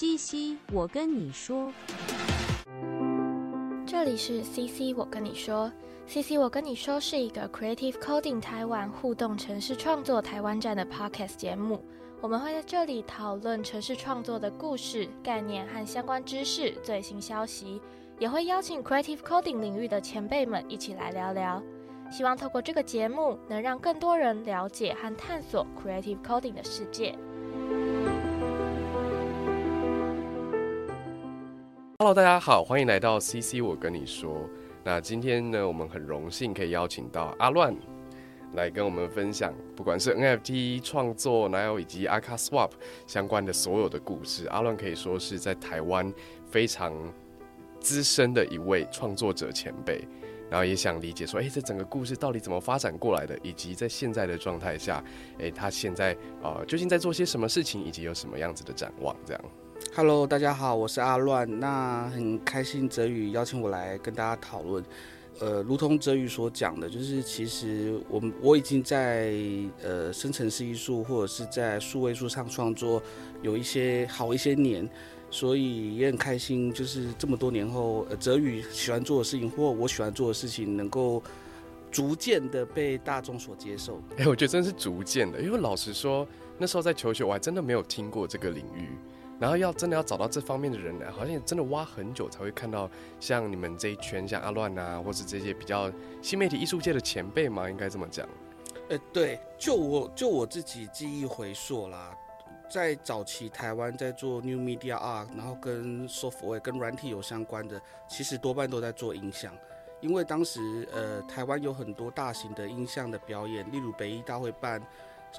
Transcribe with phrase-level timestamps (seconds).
[0.00, 1.70] 西西，我跟你说，
[3.86, 5.70] 这里是 CC，我跟你说
[6.08, 11.84] ，CC，我跟你说是一个 Creative Coding 台湾互动城市创作台湾站的 Podcast 节目。
[12.22, 17.78] 我们会在这里讨论城市创作的故事、概念和相关知识、最新消息，
[18.18, 21.62] 也会邀请 Creative Coding 领域的前辈们一起来聊聊。
[22.10, 27.14] 希望透过这个节目，能让更多人了解和探索 Creative Coding 的世界。
[32.00, 33.62] Hello，大家好，欢迎来到 CC。
[33.62, 34.48] 我跟你说，
[34.82, 37.76] 那今天呢，我们很荣幸可以邀请到阿乱
[38.54, 42.70] 来跟我们分享，不管是 NFT 创作，还有以及 a k a Swap
[43.06, 44.46] 相关的所有的故事。
[44.46, 46.10] 阿乱可以说是在台湾
[46.50, 46.90] 非常
[47.80, 50.02] 资深的一位创作者前辈，
[50.48, 55.04] 然后也想理解说，哎，这整个故事到底怎么发展过来的，以及在现在的状态下，
[55.38, 59.44] 哎，他现在啊究竟在做些什么事情，以及有什么样子的展望，这样。
[59.94, 61.58] Hello，大家好，我是阿乱。
[61.58, 64.84] 那很开心泽宇邀请我来跟大家讨论。
[65.40, 69.34] 呃，如同泽宇所讲的，就是其实我我已经在
[69.82, 73.02] 呃生成式艺术或者是在数位数上创作
[73.42, 74.88] 有一些好一些年，
[75.30, 81.22] 所以也很开心，就是这么多年后，呃，泽宇喜欢做的事情或我喜欢做的事情，能够
[81.90, 84.00] 逐渐的被大众所接受。
[84.18, 86.26] 哎，我觉得真是逐渐的，因为老实说，
[86.58, 88.88] 那时候在求学，我还真的没有听过这个领域。
[89.40, 92.88] 然后要真的要找到这方面的人，好像真的挖很久才会看到
[93.18, 98.28] 像你们这一圈，像阿乱啊，或是这些比较新媒体艺术界的前辈嘛，应该这么讲。
[98.90, 102.14] 呃，对，就我就我自己记忆回溯啦，
[102.68, 109.56] 在早期台湾在做 New Media Art，然后跟 Software 跟软体有相关的，其实多半都在做音像，
[110.02, 114.82] 因为当时呃台湾有很多大型的音像的表演，例如北艺大会办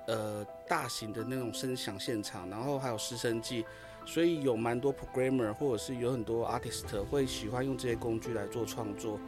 [0.07, 3.63] 呃大型的那种声响现场，然后还有师生记。
[4.05, 9.19] 所以有蛮多 programmer 或者是有很多 artist 会喜欢用这些工具来做创作。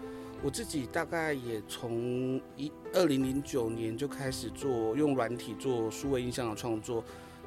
[0.44, 7.02] 我自己大概也从一二零零九年就开始做用软体做数位音像的创作。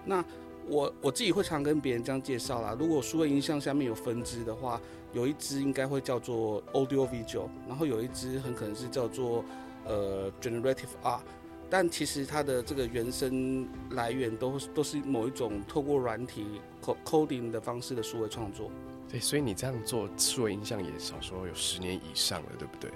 [0.05, 0.25] 那
[0.67, 4.81] 我我自己会常跟别人这样介绍啦，如果数位音像下面有分支的话，
[5.13, 9.45] 有一支应该会叫做 audio visual，然后有一支很可能是叫做
[9.85, 11.21] 呃 generative art。
[11.69, 16.61] 但其实它的这个原生来源都都是某一种透过软体
[17.05, 18.71] coding 的方式的数位创作。
[19.09, 22.91] 对，所以你这样做数位音像也少说有十年以上了，对不对？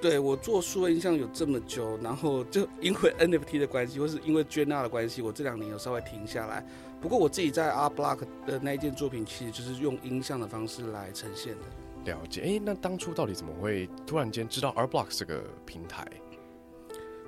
[0.00, 6.64] 对我做数位音像有这么久，然后就因为 NFT 的关系，或是因为 e n a 的关系，我这两年有稍微停下来。
[7.00, 12.12] 不过我自己在 Art Block 的那一件作品，其实就是用音像的方式来呈现的。
[12.12, 16.06] 了解，哎，那当初到底怎么会突然间知道 Art Block 这个平台？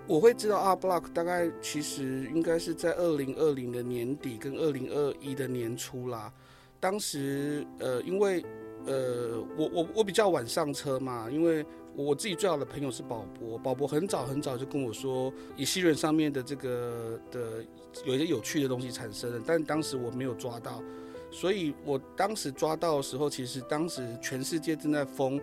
[0.07, 6.33] 我会知道 Art Block 大概其实应该是在二零二零的年底跟二零二一的年初啦。
[6.81, 8.45] 当时呃，因为
[8.85, 11.65] 呃，我我我比较晚上车嘛，因为
[11.95, 17.65] 我自己最好的朋友是宝博，宝博很早很早就跟我说，以西人上面的这个的
[18.05, 20.83] 有一些有趣的东西产生了，但当时我没有抓到，
[21.31, 25.41] 所以我当时抓到的时候，其实当时全世界正在疯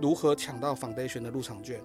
[0.00, 1.80] 如何抢到 Foundation 的入场券。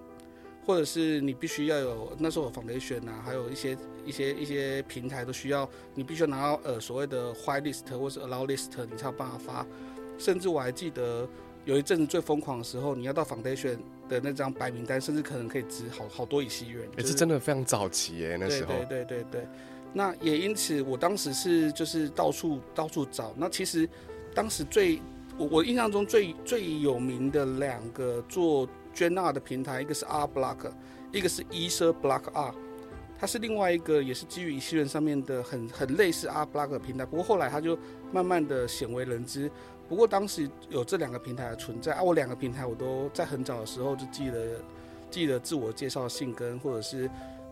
[0.66, 9.66] 或者是你必须要有那时候有 foundation 啊，还有一些一些一些平台都需要你必须要拿到呃所谓的 white list 或是 allow list，你才有办法发。
[10.18, 11.28] 甚至我还记得
[11.64, 13.78] 有一阵子最疯狂的时候，你要到 foundation
[14.08, 16.88] 的那张白名单，甚至可能可以值好好多以西元。
[16.98, 18.74] 也是真的非常早期耶，那时候。
[18.74, 19.48] 对对对对对。
[19.92, 23.32] 那也因此，我当时是就是到处到处找。
[23.36, 23.88] 那其实
[24.34, 25.00] 当时最
[25.38, 28.68] 我我印象中最最有名的两个做。
[28.96, 30.70] 捐纳的平台，一个是 R Block，
[31.12, 32.54] 一个是 Ether Block R，
[33.18, 37.78] 它是另外一个也是基于以太链上面的很很类似 R Block 的平台，不过后来它就
[38.10, 39.50] 慢慢的鲜为人知。
[39.86, 44.60] 不过当时有这两个平台的存在啊，我两个平台我都在很早的时候就记得
[45.10, 47.10] 记得自我介绍信跟或者是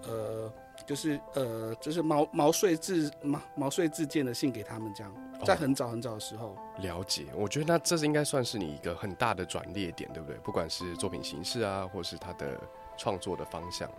[0.08, 0.50] 呃。
[0.86, 5.14] 就是呃，就是毛毛遂自毛毛遂自荐的信给他们，这样，
[5.44, 7.26] 在很早很早的时候了解。
[7.34, 10.36] 我觉得那这是应该算是你一个很大的转捩点，对不对？
[10.38, 12.60] 不管是作品形式啊，或是他的
[12.98, 13.90] 创作的方向。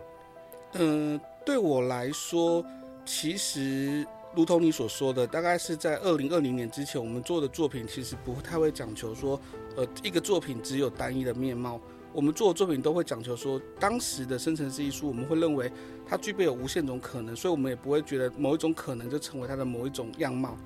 [0.72, 2.64] 嗯，对我来说，
[3.04, 9.40] 其实如同你所说的，大概是在二零二零年之前，我们做的作品其实不太会讲求说，
[9.76, 11.80] 呃，一个作品只有单一的面貌。
[12.16, 15.70] 我们做的作品都会讲求说，当时的生成式艺术，我们会认为
[16.08, 20.56] 它具备有无限种可能，所以我们也不会觉得某一种可能就成为它的某一种样貌。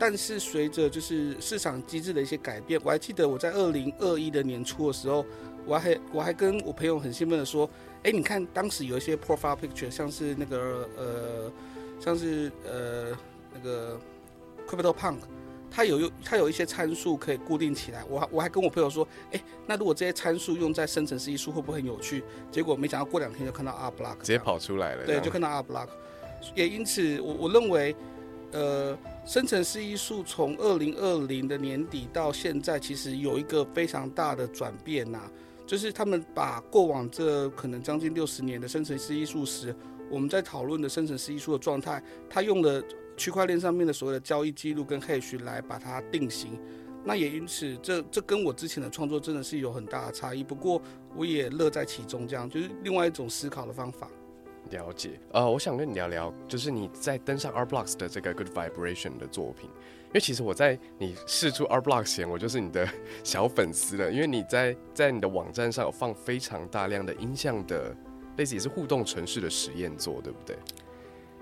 [0.00, 5.24] 但是随着就是市场机制的一些改变，我还记得我在二零二一的年初的时候，
[5.64, 7.70] 我还我还跟我朋友很兴奋的说，
[8.02, 11.52] 哎，你看当时有一些 profile picture，像是那个呃，
[12.00, 13.16] 像是呃
[13.54, 13.96] 那个
[14.68, 15.18] Crypto Punk。
[15.74, 18.04] 它有用，它有一些参数可以固定起来。
[18.08, 22.22] 我还我还跟我朋友说，哎，那如果这些参数用在生成式艺术会不会很有趣？
[22.48, 25.04] 结果没想到过两天就看到 Art Block 直接跑出来了。
[25.04, 25.88] 对，就看到 Art Block。
[26.54, 27.96] 也因此，我我认为，
[28.52, 35.28] 呃，生成式艺术从二零二零的年底到现在，其实有一个非常大的转变呐，
[35.66, 39.74] 就是他们把过往这可能将近六十年的生成式艺术史，
[40.08, 42.00] 我们在讨论的生成式艺术的状态，
[42.30, 42.80] 他用了。
[43.16, 46.58] 区块链上面的所谓的交易记录跟 hash 来把它定型，
[47.04, 50.42] 那也因此，这这跟我之前的创作真的是有很大的差异。
[50.42, 50.80] 不过
[51.14, 54.08] 我也乐在其中，这样就是另外一种思考的方法。
[54.70, 59.68] 了解，呃，我想跟你聊聊，就是你在登上 R Blocks 的这个 Good Vibration 的作品，
[60.06, 62.88] 因为其实我在你试出 R Blocks 前，我就是你的
[63.22, 67.94] 小粉丝了，因为你在在你的网站上有放非常大量的音像的，
[68.38, 70.56] 类似也是互动城市的实验作，对不对？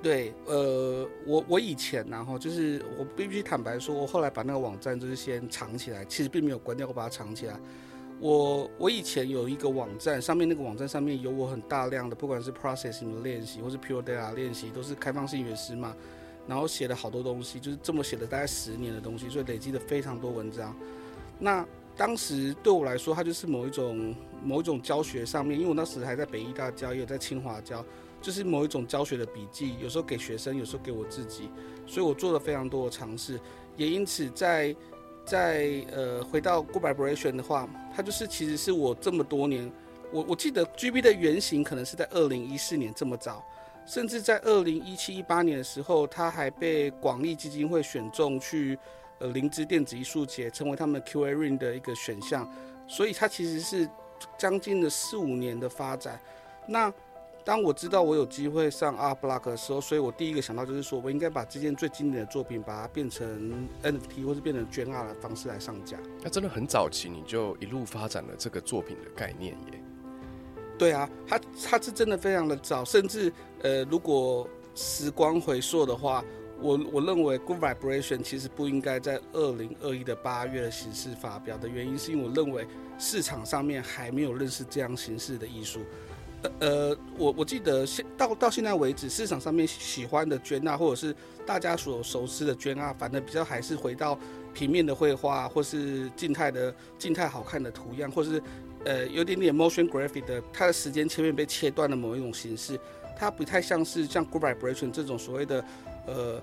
[0.03, 7.57] 对，呃，我我以前然后就是我必须坦白说，我后来把那个网站就是先藏起来，其实并没有关掉，我把它藏起来。
[8.19, 15.95] 我我以前有一个网站，上面那个网站上面有我很大量的，不管是 processing 的练习或是 pure data 练习，都是开放性原始码，
[16.49, 20.77] 然后写了好多东西，就是这么写了大概十年的东西，所以累积了非常多文章。
[21.39, 21.65] 那
[21.97, 27.85] 当时对我来说，它就是某一种某一种教学上面，因为我那时还在北医大教，也有在清华教。
[28.23, 31.51] 就是某一种教学的笔记，有时候给学生，有时候给我自己，
[31.87, 33.39] 所以我做了非常多的尝试，
[33.77, 34.75] 也因此在
[35.25, 39.71] 在呃回到 Good Vibration 的话，它就是其实是我这么多年，
[40.13, 43.45] 我我记得 GB 的原型可能是在二零一四年这么早，
[43.87, 48.79] 甚至在二零一七一八年的时候，它还被广义基金会选中去
[49.19, 52.49] 呃灵芝电子艺术节成为他们 QA Ring 的一个选项，
[52.87, 53.89] 所以它其实是
[54.39, 56.21] 将近了四五年的发展，
[56.69, 56.93] 那。
[57.45, 65.99] 当我知道我有机会上 Art Block 的时候，所以我第一个想到就是说，我应该把这件最经典的作品，把它变成 NFT 或是变成捐 R 的方式来上架。
[66.23, 69.83] 那真的很早期，你就一路发展了这个作品的概念耶。
[70.79, 76.25] 对啊，它它是真的非常的早，甚至呃，如果时光回溯的话，
[76.61, 82.67] 我我认为 Good Vibration 其实不应该在二零二一的八月的形式发表的原因，是因为我认为
[82.99, 85.81] 市场上面还没有认识这样形式的艺术。
[86.59, 91.15] 呃，我我记得现到到现在为止，市场上面喜欢的娟啊，或者是
[91.47, 94.19] 大家所熟知的娟啊，反正比较还是回到
[94.53, 98.43] 平面的绘画，或是静态的静态好看的图样，或是
[98.85, 102.79] 呃有点点 motion graphic 的，它的时间切面被切断的某一种形式，
[103.17, 105.65] 它不太像是像 Good Vibration 这种所谓的
[106.07, 106.43] 呃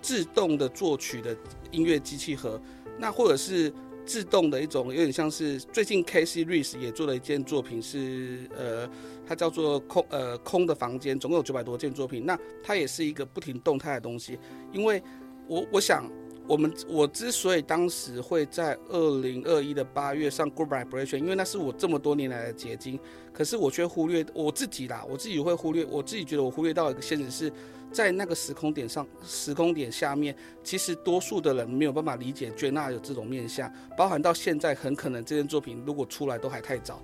[0.00, 1.36] 自动的作曲的
[1.70, 2.60] 音乐机器盒，
[2.98, 3.72] 那或者是。
[4.08, 8.88] 自动的一种，有点像是最近 K C Reese 也做了一件作品，是呃，
[9.26, 12.24] 它叫做空呃空的房间，总共有九百多件作品。
[12.24, 14.38] 那它也是一个不停动态的东西。
[14.72, 15.02] 因为
[15.46, 16.10] 我我想，
[16.46, 22.98] 我们我之所以当时会在二零二一的八月上 Good Vibration，因为那是我这么多年来的结晶。
[23.30, 27.52] 可是我却忽略我自己啦，我自己会忽略，我自己觉得我忽略到一个现实是。
[27.90, 37.02] 在那个时空点上，时空点下面，其实多数的人没有办法理解娟娜有这种面相，包含到现在，很可能这件作品如果出来都还太早。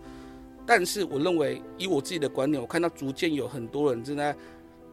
[0.67, 4.35] 但是我认为，以我自己的观点，我看到逐渐有很多人正在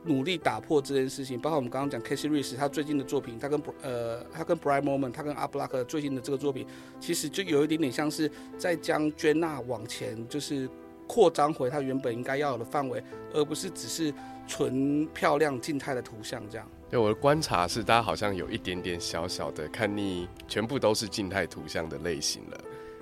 [0.06, 6.66] 努力打破这件事情，包括我们刚刚讲 Casey r e e s 他最近的作品，他跟呃他跟 Brian Moment，他跟 Up Block 最近的这个作品，
[7.00, 10.70] 其实就有一点点像是在将娟娜往前，就是
[11.06, 14.14] 扩张回他原本应该要有的范围，而不是只是。
[14.52, 16.68] 纯漂亮静态的图像，这样。
[16.90, 22.58] 对我的观察是，大家好像有一点点小小的看腻，全部都是静态图像的类型了。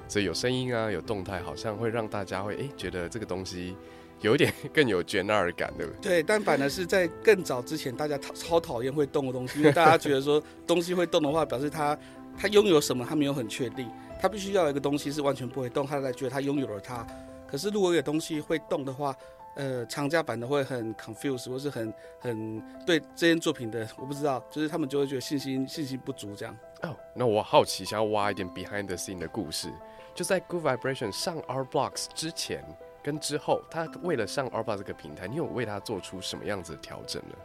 [0.07, 3.75] 所以有声音啊，有动态，好像会让大家会哎觉得这个东西
[4.21, 6.21] 有一点 更有卷二感，对不对？
[6.21, 11.97] 对，但反而是在更早之前，大家超超讨厌会动的东西，因为大家觉得说东西会动的话，表示它
[12.37, 13.89] 它拥有什么，他没有很确定，
[14.21, 17.03] 他必须要有一个东西是完全不会动，他才觉得他拥有了它。
[17.47, 19.15] 可是如果有东西会动的话，
[19.55, 26.57] 呃，厂家版的会很 confused，或是很很对这件作品的，我不知道，就是他们就会觉得信心信心不足这样。
[26.83, 29.69] 哦，那我好奇，想要挖一点 behind the scene 的故事，
[30.15, 32.63] 就在 Good Vibration 上 Our Blocks 之前
[33.03, 37.35] 跟之后，他为了上 Our Blocks 这个平台，你有为他做出什么样子的调整呢？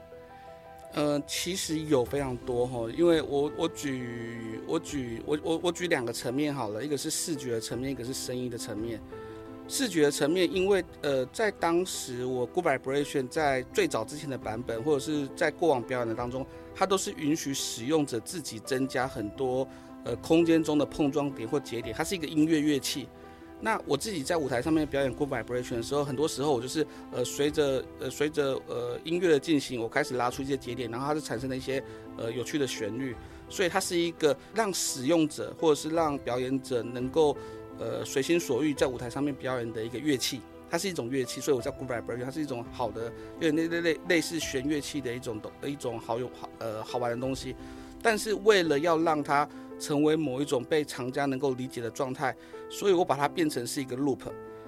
[0.93, 9.01] 呃，其实有非常多哈，因为我我举我举我我我举两个层面好了，一个是视觉的层面，一个是声音的层面。
[9.67, 19.67] 视觉层面，因为呃，在当时我 Good Vibration 在最早之前的版本，或者是在过往表演的当中，它都是允许使用者自己增加很多
[20.05, 21.95] 呃空间中的碰撞点或节点。
[21.97, 23.09] 它是一个音乐乐器。
[23.61, 31.83] 那我自己在舞台上面表演 Good Vibration 的时候，很多时候我就是呃随着呃随着呃音乐的进行，我开始拉出一些节点，然后它就产生了一些
[32.19, 33.17] 呃有趣的旋律。
[33.49, 37.37] 所以它是一个让使用者或者是让表演者能够
[37.79, 40.41] 呃随心所欲在舞台上面表演的一个乐器。
[40.71, 42.25] 它是一种乐器，所以我叫 Good Vibration。
[42.25, 43.05] 它是一种好的，
[43.39, 47.55] 有点类类类类似弦乐器的一种东一种好用好呃好玩的东西。
[48.03, 52.35] 但是为了要让它成为某一种被藏家能够理解的状态，
[52.69, 54.21] 所以我把它变成是一个 loop。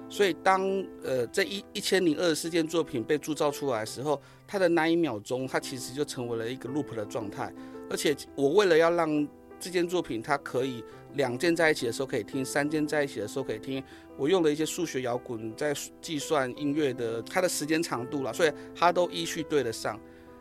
[0.07, 0.61] 所以当
[1.03, 7.51] 呃这一一千零二十四件作品被铸造出来的时候，它的那一秒钟，它其实就成为了一个 loop 的状态。
[7.89, 9.27] 而且我为了要让
[9.59, 10.81] 这件作品它可以
[11.17, 13.83] 两件在一起的时候可以听，三件在一起的时候可以听。
[14.15, 19.99] 我用了一些数学摇滚在计算音乐的它的时间长度了，所以它都依序对得上。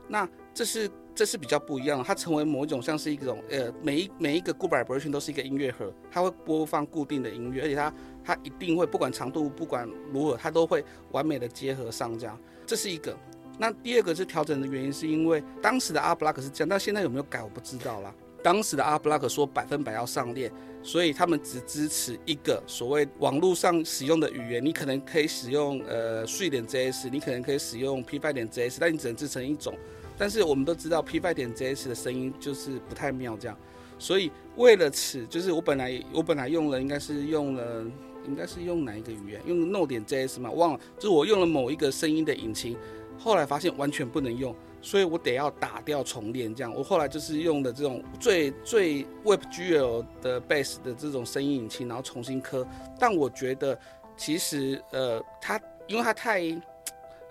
[0.09, 12.39] 那这是这是比较不一样，它成为某一种像是一种呃每一每一个 Good Vibration 都是一个音乐盒，它会播放固定的音乐，而且它它一定会不管长度不管如何，它都会完美的结合上这样。
[12.65, 13.17] 这是一个。
[13.59, 18.15] 那第二个是调整的原因，是因为当时的阿布拉克是这样，但现在有没有改我不知道啦。
[18.47, 20.53] 当时的阿布拉克说百分百要上链。
[20.81, 29.75] 所以他们只支持一个所谓网络上使用的语言，你可能可以使用呃睡点 JS，你可能可以使用 P5 点 JS，但你只能制成一种。
[30.17, 33.59] 但是我们都知道 P5 点 JS 的声音就是不太妙这样，
[33.99, 37.85] 所以为了此，就是我本来我本来用了应该是用了
[38.25, 39.41] 应该是用哪一个语言？
[39.45, 42.77] 用 Node 点 JS 嘛，忘了，就是我用了某一个声音的引擎，
[43.19, 44.55] 后来发现完全不能用。
[44.81, 46.75] 所以我得要打掉重练，这样。
[46.75, 52.67] 我后来就是用的这种最最 WebGL 的 Base 的这种声音引擎，然后重新磕。
[52.99, 53.79] 但我觉得
[54.17, 56.61] 其实呃，它因为它太。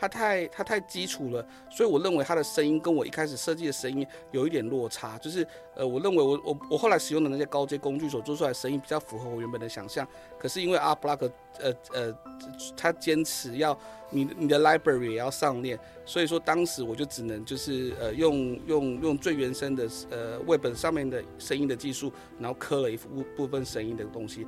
[0.06, 5.18] 它太它太基础了，所以我认为它的声音跟我一开始设计的声音有一点落差。
[5.18, 5.46] 就是
[5.76, 10.08] 呃，我认为我我我后来使用的那些高阶工具所做出来的声音比较符合我原本的想象。
[10.38, 12.16] 可是因为阿布拉克呃呃，
[12.78, 13.76] 他坚持要
[14.12, 24.46] 你你的 library 也要上链，所以说当时我就只能就是呃用用用最原生的呃 Web 上面的声音的技术，然后刻了一部部分声音的东西。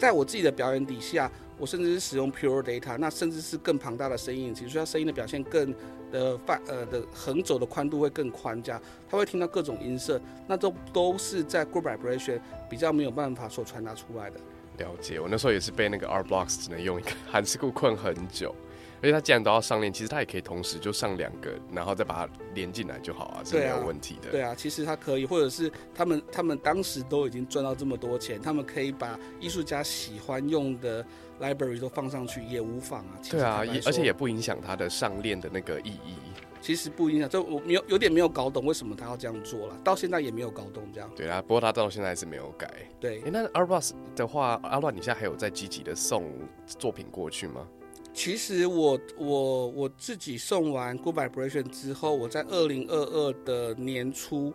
[0.00, 5.74] 在我自己的表演底下，我甚至是使用 Pure Data，那甚至是更庞大的声音引擎，所以它声音的表现更
[6.10, 8.80] 的范呃的横轴的宽度会更宽加，
[9.10, 12.40] 它会听到各种音色，那都都是在 Group Vibration
[12.70, 14.40] 比较没有办法所传达出来的。
[14.78, 18.56] 了解，我那时候也是被那个 R Blocks 只能用一个韩式库困很久。
[19.02, 24.30] 而且他既然都要上链，其实他也可以同时就上两个，然后再把它连进来就好啊，是没有问题的。
[24.30, 31.04] 对啊，其实他可以，或者是他们他们当时都已经赚到这么多钱，他们可以把艺术家喜欢用的
[31.40, 33.18] library 都放上去，也无妨啊。
[33.30, 36.16] 对啊，而且也不影响他的上链的那个意义。
[36.60, 41.10] 其实不影响，就我没有有点没有搞懂为什么他要这样做了，到现在也没有搞懂这样。
[41.16, 42.70] 对啊，不过他到现在还是没有改。
[43.00, 46.30] 对，那 a r b u s 的话，阿乱，你现在还有在积极的送
[46.66, 47.66] 作品过去吗？
[48.12, 54.52] 其实我我我自己送完 Good Vibration 之后，我在二零二二的年初，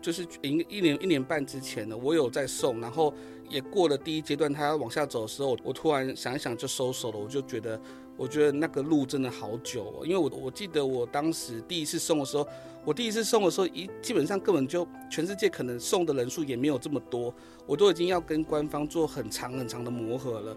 [0.00, 3.12] 就是一一年一年半之前呢，我有在送，然后
[3.48, 7.18] 也过了第一阶段，它要往下走的时候，我突然想一想就收手了。
[7.18, 7.80] 我就觉得，
[8.16, 12.46] 我觉得那个路真的好久哦，因为我我记得我当时第一次送的时候，
[12.84, 17.34] 我第一次送的时候，一基本上根本就全世界可能送的人数也没有这么多，
[17.66, 20.56] 我都已经要跟官方做很长很长的磨合了。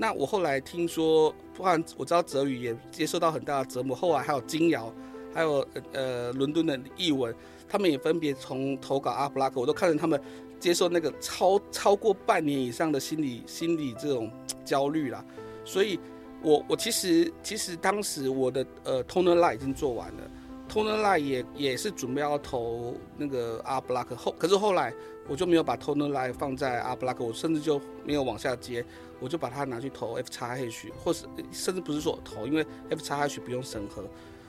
[0.00, 3.94] 那我后来听说，不然我知道泽宇也接受到很大的折磨。
[3.94, 4.90] 后来还有金瑶，
[5.34, 7.34] 还有呃呃伦敦的译文，
[7.68, 10.18] 他们也分别从投稿阿布拉克，我都看着他们
[10.58, 14.32] 接受那个超超过半年以上的心理心理这种
[14.64, 15.22] 焦虑啦。
[15.66, 16.00] 所以，
[16.40, 20.30] 我我其实其实当时我的呃 Toner Line 已经做完了
[20.70, 24.92] ，Toner Line 也也是准备要投那个阿布拉克后，可是后来
[25.28, 28.84] 我就没有把 Toner Line 放在阿布拉克，我甚至就没有往下接。
[29.22, 34.02] 我就把它拿去投 F 叉 H，或是甚至不是说投，因为 F 叉 H 不用审核。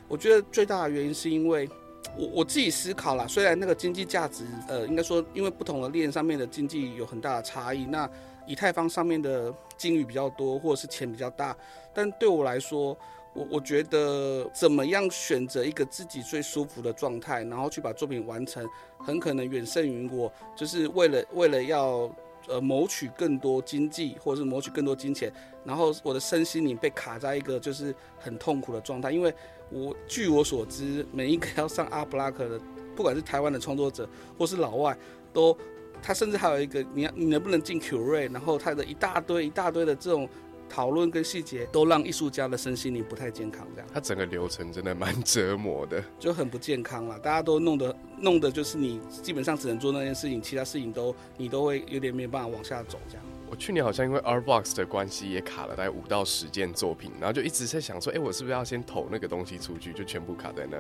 [0.08, 1.70] 我觉得最大的原因是因为
[2.18, 8.10] 我我自己思考了，虽然那个经济价值，呃，应该说因为不同的链上面的经济有很大的差异，那
[8.48, 11.54] 以太坊上面的金鱼比较多，或者是钱比较大，
[11.94, 12.98] 但对我来说，
[13.34, 18.68] 我我觉得怎么样选择一个自己最舒服的状态，然后去把作品完成，
[19.00, 22.10] 很可能远胜于我，就是为了为了要。
[22.48, 25.32] 呃，谋取更多经济，或者是谋取更多金钱，
[25.64, 29.12] 然后我的身心灵被卡在一个就是很痛苦的状态。
[29.12, 29.32] 因为
[29.70, 32.60] 我据我所知，每一个要上阿布拉克的，
[32.96, 34.10] 不管是台湾的创作者
[34.40, 34.98] 或是老外，
[35.32, 35.56] 都
[36.02, 40.28] 他甚至还有一个，你要你能不能进 Q 瑞，然后他的一大堆一大堆的这种。
[40.72, 43.90] 讨论跟细节都让艺术家的身心灵不太健康，这样。
[43.94, 47.20] 他整个流程真的蛮折磨的，就很不健康了。
[47.20, 53.24] 大家都弄得弄得就是你基本上只能做那件事情，其他事情都你都会有点没办法往下走这样。
[53.50, 60.78] 我去年好像因为 Artbox 的关系也卡了大概五到十件作品，然后就一直在想说，哎、我是不是要先投那个东西出去，就全部卡在那？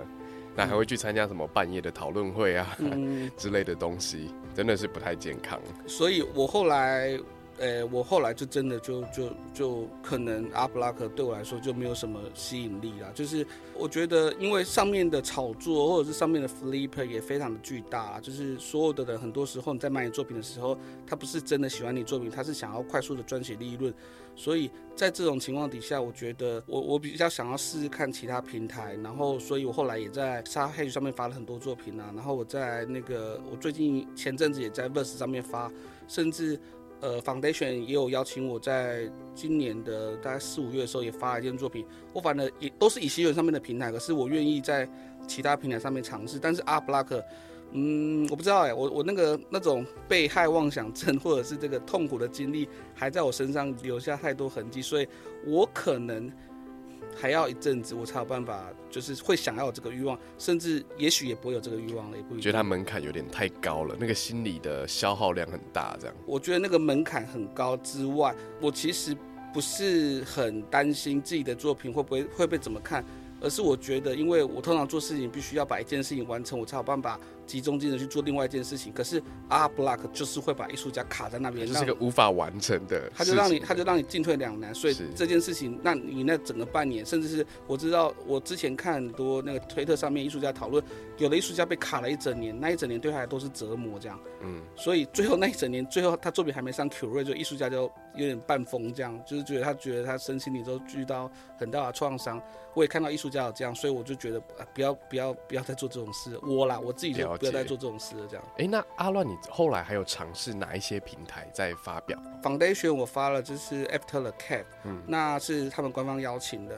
[0.55, 5.59] 那还会去参加什么半夜的讨论会啊、嗯， 之类的东西，真的是不太健康。
[5.87, 7.17] 所以我后来，
[7.61, 13.11] 呃，我后来就真的就就就可能阿布拉克对我来说就没有什么吸引力啦。
[13.13, 13.45] 就是
[13.77, 20.75] 我觉得，因为上面的炒作或者是上面的 flipper 也非常的巨大，就是所有的人很多时候你在买你作品的时候，
[21.05, 23.93] 他不是真的喜欢你作品，他是想要快速的赚取利润。
[24.35, 35.69] 所以在这种情况底下，我觉得我我比较想要试试看其他平台，然后所以我后来也在沙黑上面发了很多作品啊，然后我在那个我最近前阵子也在 Verse 上面发，
[36.07, 36.59] 甚至
[37.01, 44.87] 呃 Foundation 也有邀请我在今年的大概四五月的时候也发了一件作品，我反正也都是以新闻上面的平台，可是我愿意在
[45.27, 47.21] 其他平台上面尝试，但是 Art Block。
[47.73, 55.07] 嗯，我不知道哎，我我那个那种被害妄想症或者是这个痛苦的经历还在我身上留下太多痕迹，所以
[55.45, 56.29] 我可能
[57.15, 62.37] 还要一阵子，我才有办法，就是会想要有这个欲望，甚至也许也不会有这个欲望了，也不。
[62.39, 66.15] 觉得它门槛有点太高了，那个心理的消耗量很大，这样。
[66.25, 69.15] 我觉得那个门槛很高之外，我其实
[69.53, 73.03] 不是很担心自己的作品会不会会被怎么看，
[73.39, 77.19] 而是我觉得，因为我通常做事情必须要把一件事情完成，我才有办法
[77.51, 78.93] 集中精神去做另外一件事情。
[78.93, 90.81] 可是 Art Block 就是会把艺术家卡在那边，让就是个无法完成的，他就让你，他就让你进退两难，所以这件事情，那你那整个半年，甚至是我知道，我之前看很多那个推特上面艺术家讨论，
[91.17, 102.41] 有的艺术家被卡了一整年，那一整年对他来都是折磨，这样，嗯，所以最后那一整年，最后他作品还没上 Q 瑞，就艺术家就有点半疯，这样，就是觉得他觉得他身心里都遇到很大的创伤。
[102.73, 108.45] 我也看到艺术家有这样，所以我就觉得、呃、不要不要不要再做这种事，我啦，我自己就不要再做这种事了，这样。
[108.57, 116.75] 哎、那阿乱，你后来还有尝试哪一些平台在发表？Foundation 我发了，就是 After the Cat，嗯那是他们官方邀请的。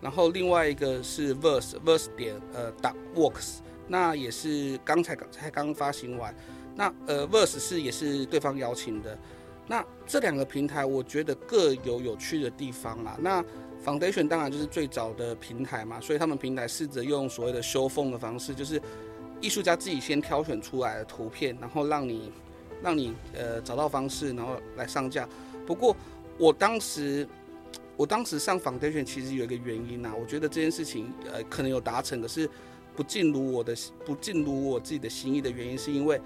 [0.00, 6.34] 然后另外一个是 Verse Verse 点呃 dot Works，那也是刚才才刚发行完。
[6.74, 9.16] 那呃 Verse 是也是对方邀请的。
[9.66, 13.16] 那这两个平台我觉得各有有趣的地方啦。
[13.20, 13.44] 那
[13.84, 18.80] Foundation 当然就是最早的平台嘛，所以他们平台试着用所谓的修缝的方式，就是
[19.40, 22.32] 艺术家自己先挑选出来的图片，然后让你
[22.82, 25.28] 让你呃找到方式，然后来上架。
[25.66, 25.96] 不过
[26.38, 27.28] 我当时
[27.96, 32.48] 我当时上 Foundation 其实有一个原因呐，我觉得这件事情呃可能有达成，可是
[32.96, 36.20] 不尽如我的不尽如我自己的心意的原因，是因为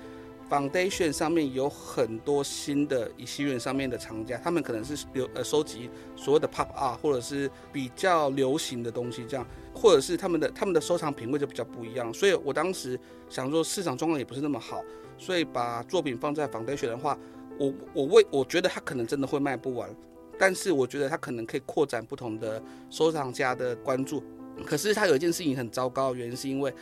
[0.51, 14.83] Foundation 上面有很多新的以西元上面的厂家，他们可能是留呃收集所谓的 Pop Art 或者是比较流行的东西，这样，或者是他们的他们的收藏品味就比较不一样，所以我当时想说市场状况也不是那么好，
[15.17, 17.17] 所以把作品放在 Foundation 的话，
[17.57, 19.89] 我我为我觉得它可能真的会卖不完，
[20.37, 22.61] 但是我觉得它可能可以扩展不同的
[22.91, 24.21] 收藏家的关注。
[24.67, 26.75] 可是它有一件事情很糟糕原因，是因为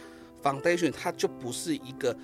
[0.42, 2.16] Foundation 它就不是一个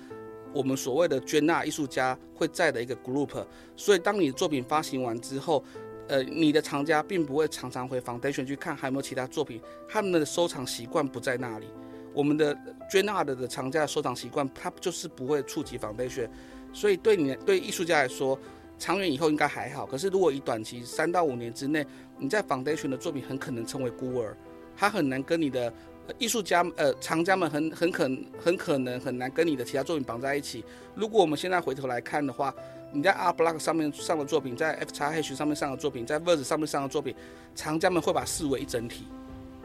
[0.55, 5.61] 我们所谓的捐纳艺术家会在的一个 group，所以当你的作品发行完之后，
[6.07, 11.67] 呃，你的藏家并不会常常回 Foundation 去看还有没有其他作品，他们的收藏习惯不在那里。
[12.13, 12.57] 我们的
[12.89, 16.29] 捐纳的的藏家的收藏习惯，它就是不会触及 Foundation，
[16.71, 18.39] 所以对你对艺术家来说，
[18.79, 19.85] 长远以后应该还好。
[19.85, 21.85] 可是如果以短期三到五年之内，
[22.17, 24.37] 你在 Foundation 的作品很可能成为孤儿，
[24.77, 25.73] 他很难跟你的
[26.19, 30.63] 艺术家呃藏家们很很可很可能很难跟你的其他作品绑在一起。
[30.93, 32.53] 如果我们现在回头来看的话，
[32.91, 37.15] 你在 R Block 上面上的作品，在 F x H 上面上的作品，在 Verse 上面上的作品，
[37.55, 39.05] 藏家们会把视为一整体，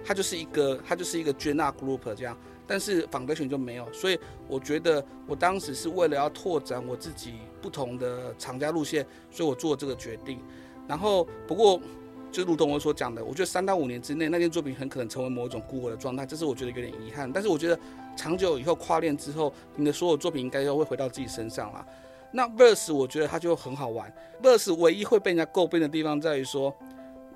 [0.05, 2.37] 它就是一个它就是一个捐纳 group 这样。
[2.67, 10.39] 但是 Foundation 就没有，所以我觉得我当时是为了要拓展我自己不同的藏家路线，所以我做这个决定。
[10.89, 11.81] 然后不过。
[12.31, 17.31] 就如同我所讲的，我觉得三到五年之内，那件作品很可能成为某一种孤儿的状态，这是我觉得有点遗憾。
[17.33, 17.79] 但是我觉得
[18.17, 21.85] 长久以后跨链之后，你的所有作品应该都会回到自己身上啦。
[22.33, 26.73] 那 Verse 我觉得它就很好玩，Verse 唯一会被人家诟病的地方在于说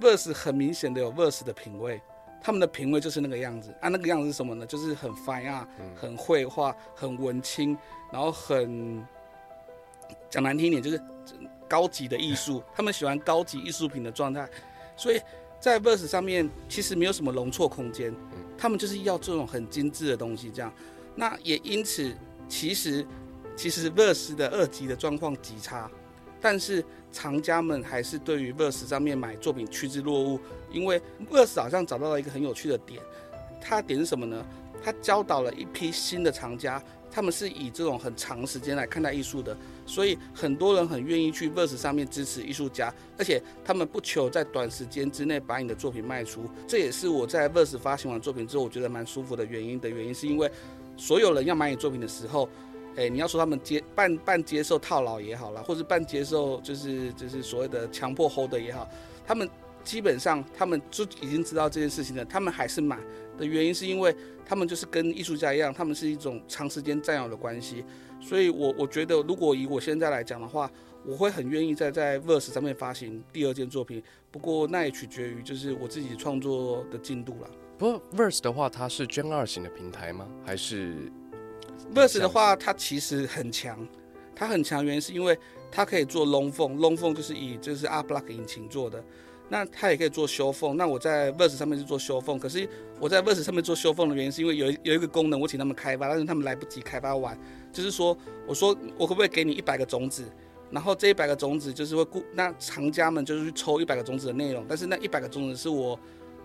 [0.01, 2.01] ，Verse 很明显的有 Verse 的品味，
[2.41, 4.65] 他们的品味就是那个样子啊，那个样子是什么呢？
[4.65, 7.77] 就是很 fine 啊，很绘画，很文青，
[8.13, 9.05] 然后很
[10.31, 11.03] 讲难听一点就是
[11.69, 14.49] 高级的艺术，他们喜欢高级艺术品的状态。
[14.97, 15.21] 所以
[15.61, 18.15] 在 Verse 上面其实没有什么容错空间，
[18.57, 20.73] 他们就是要这种很精致的东西，这样。
[21.15, 22.15] 那也因此，
[22.49, 23.07] 其实
[23.57, 25.91] 其实 Verse 的二级的状况极差，
[26.41, 33.01] 但是藏家们还是对于 Verse 上面买作品趋之若鹜，因为 Verse 好像找到了一个很有趣的点，
[33.61, 34.45] 它点是什么呢？
[34.83, 46.49] 它教导了一批新的藏家，他们是以这种很长时间来看待艺术的，所以很多人很愿意去 Verse 上面支持艺术家，而且他们不求在短时间之内把你的作品卖出。
[46.67, 50.51] 这也是我在 Verse 发行完作品之后，我觉得蛮舒服的原因的原因，是因为
[50.97, 52.49] 所有人要买你作品的时候，
[52.97, 58.89] 哎，你要说他们接半半接受套牢也好啦，或者半接受就是就是所谓的强迫 hold 也好，
[59.27, 59.49] 他们
[59.83, 62.99] 基本上他们就已经知道这件事情了，他们还是买
[63.37, 64.15] 的原因是因为
[64.47, 67.85] 他们就是跟艺术家一样，他们是一种长时间占有的关系。
[68.27, 70.71] 所以，我我觉得，如果以我现在来讲的话，
[71.05, 74.03] 我会很愿意在在 Verse 上面发行第二件作品。
[74.31, 77.51] 不过，那也取决于就是我自己创作的进度了。
[77.77, 80.27] 不过 Verse 的话，它是捐二型的平台吗？
[80.43, 81.13] 还是
[81.95, 83.87] Verse 的话，它其实很强。
[84.35, 85.39] 它很强，原因是因为
[85.71, 89.05] 它可以做 Long Phone 就是以就是 Up Block 引擎做的。
[89.51, 92.67] 那它也可以做修缝，那我在 Verse 上面是做修缝，可是
[92.99, 97.39] 我在 Verse 上面做修缝的原因是因为有有一个功能，我请他们开发，但是他们来不及开发完，
[97.75, 100.25] 就是说，我说我可不可以给你一百个种子，
[100.71, 105.99] 然后这一百个种子就是会固，那厂家们就是去抽一百个种子的内容，但是那一百个种子是我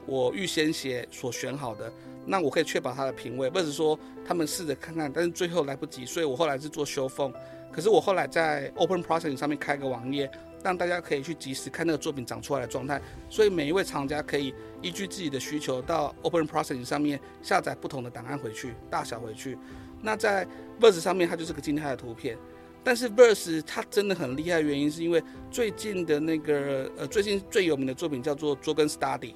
[0.07, 1.89] 我预先写所选好的，
[2.25, 7.31] 那我可以确保它的品味，或者说他们试着看看，但是最后来不及，所以我后来是做修缝，
[7.71, 10.29] 可是我后来在 Open Processing 上面开个网页。
[10.61, 19.57] 让大家可以去及时看那个作品长出来的状态，所以每一位厂家可以依据自己的需求到 Open Processing 上面下载不同的档案回去，大小回去。
[20.01, 20.47] 那在
[20.79, 22.37] Verse 上面它就是个静态的图片，
[22.83, 29.33] 但是 Verse 它真的很厉害，原因是因为最近的那个呃最近最有名的作品叫做 Dragon Study，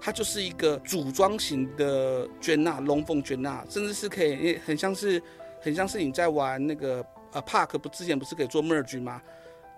[0.00, 5.22] 它就是一个组装型的卷纳龙凤卷纳，甚至是可以很像是
[5.60, 9.20] 很像是你在玩那个呃 Park 不之前不是可以做 Merge 吗？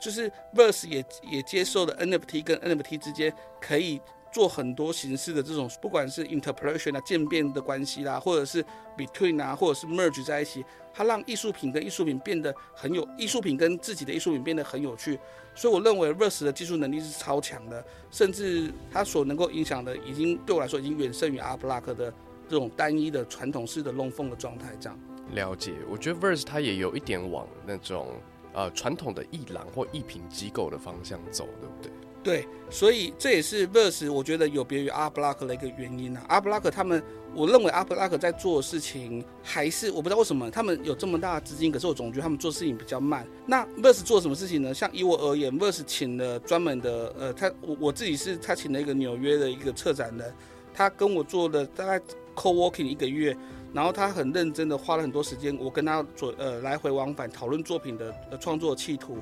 [0.00, 4.00] 就是 Verse 也也接受了 NFT 跟 NFT 之间可以
[4.32, 8.64] 做很多形式的这种，不管是 interpolation 啊渐变的关系啦，或者是
[8.96, 15.18] between 啊，或者是 merge 在一起，它让艺术品跟艺术品变得很有艺术品跟自己的艺术品变得很有趣。
[15.54, 22.12] 所以我认为 Verse 的技术能力是超强的，甚至它所能够影响的，已经对我来说已经远胜于 Art Block 的
[22.48, 24.68] 这种单一的传统式的龙凤的状态。
[24.78, 24.98] 这样
[25.32, 28.08] 了解，我觉得 Verse 它也有一点往那种。
[28.54, 31.92] 呃，传统的艺廊或艺品机构的方向走，对不对？
[32.28, 36.26] 对，所以这也是 Verse 我觉得有别于 Art Block 的一个原因啊。
[36.28, 37.02] Art Block 他们，
[37.34, 43.26] 我认为 Art Block 在做事情还是我不知道为什么他们有这么大的资金，可是我总觉得他们做事情比较慢。
[43.46, 44.74] 那 Verse 做什么事情呢？
[44.74, 50.30] 像以我而言，Verse 请了专门的，呃，他我我自己是他请了一个纽约的一个策展人，
[50.74, 51.98] 他跟我做了大概
[52.34, 53.34] co working 一个月。
[53.70, 59.18] 然后他很认真的花了很多时间，我跟他做呃来回往返讨论作品的呃创作企图，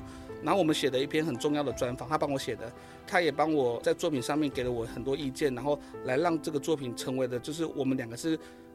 [0.47, 2.71] 然后我们写了一篇很重要的专访，他帮我写的，
[3.05, 8.31] 他也帮我在作品上面给了我很多意见，然后来让这个作品成为的，就是我们两个是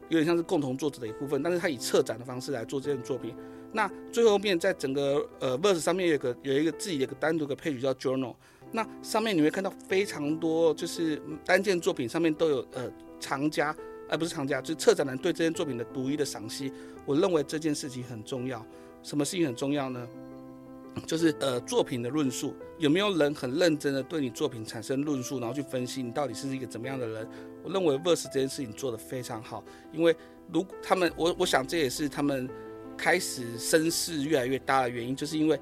[0.09, 3.35] 有点像是共同作者的一部分，但是他以策展的方式来做这件作品。
[3.71, 8.35] 那最后面在整个呃 verse 上面有个有一个自己的一个单独的配曲叫 journal，
[8.71, 12.87] 那上面你会看到非常多就是单件作品上面都有呃
[13.19, 13.75] 藏家。
[14.09, 16.71] 而不是藏家，就是策展人对这件作品的独一的赏析。
[17.03, 18.63] 我认为这件事情很重要。
[19.01, 20.07] 什么事情很重要呢？
[21.05, 27.27] 就是呃作品的论述，有没有人很认真的对你作品产生论述，然后去分析你到底是一个怎么样的人？
[27.63, 30.15] 我认为 Verse 这件事情做得非常好，因为
[30.51, 32.49] 如他们，我我想这也是他们
[32.97, 35.59] 开始声势越来越大的原因，就是因为。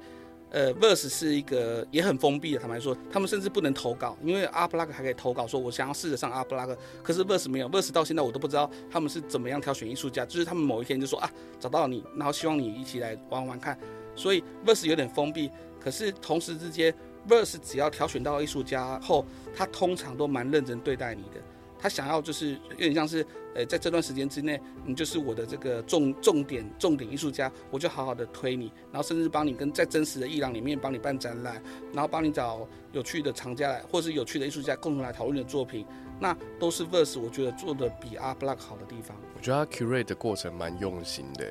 [0.54, 6.66] 呃，Verse 是一个也很封闭的，坦白说，他们甚至不能投稿，因为 a r b l o c k 还可以投稿，说我想要试着上 a r b l o
[6.66, 13.78] c k 可是 Verse 没有，Verse 到现在我都不知道他们是怎么样挑选艺术家，就是他们某一天就说啊，找到你，然后希望你一起来玩玩看，
[14.14, 16.94] 所以 Verse 有点封闭，可是同时之间
[17.28, 21.40] ，Verse 只要挑选到艺术家后，他通常都蛮认真对待你的。
[21.78, 31.60] 他想要就是有点像是，呃，在这段时间之内，你就是我的这个重重点重点艺术家，我就好好的推你，然后甚至帮你跟在真实的艺廊里面帮你办展览，
[31.92, 35.84] 然后帮你找有趣的藏家来，或是有趣的艺术家共同来讨论的作品，
[36.20, 39.16] 那都是 Verse 我觉得做的比 Art Block 好的地方。
[39.34, 41.44] 我觉得他 curate 的过程蛮用心的。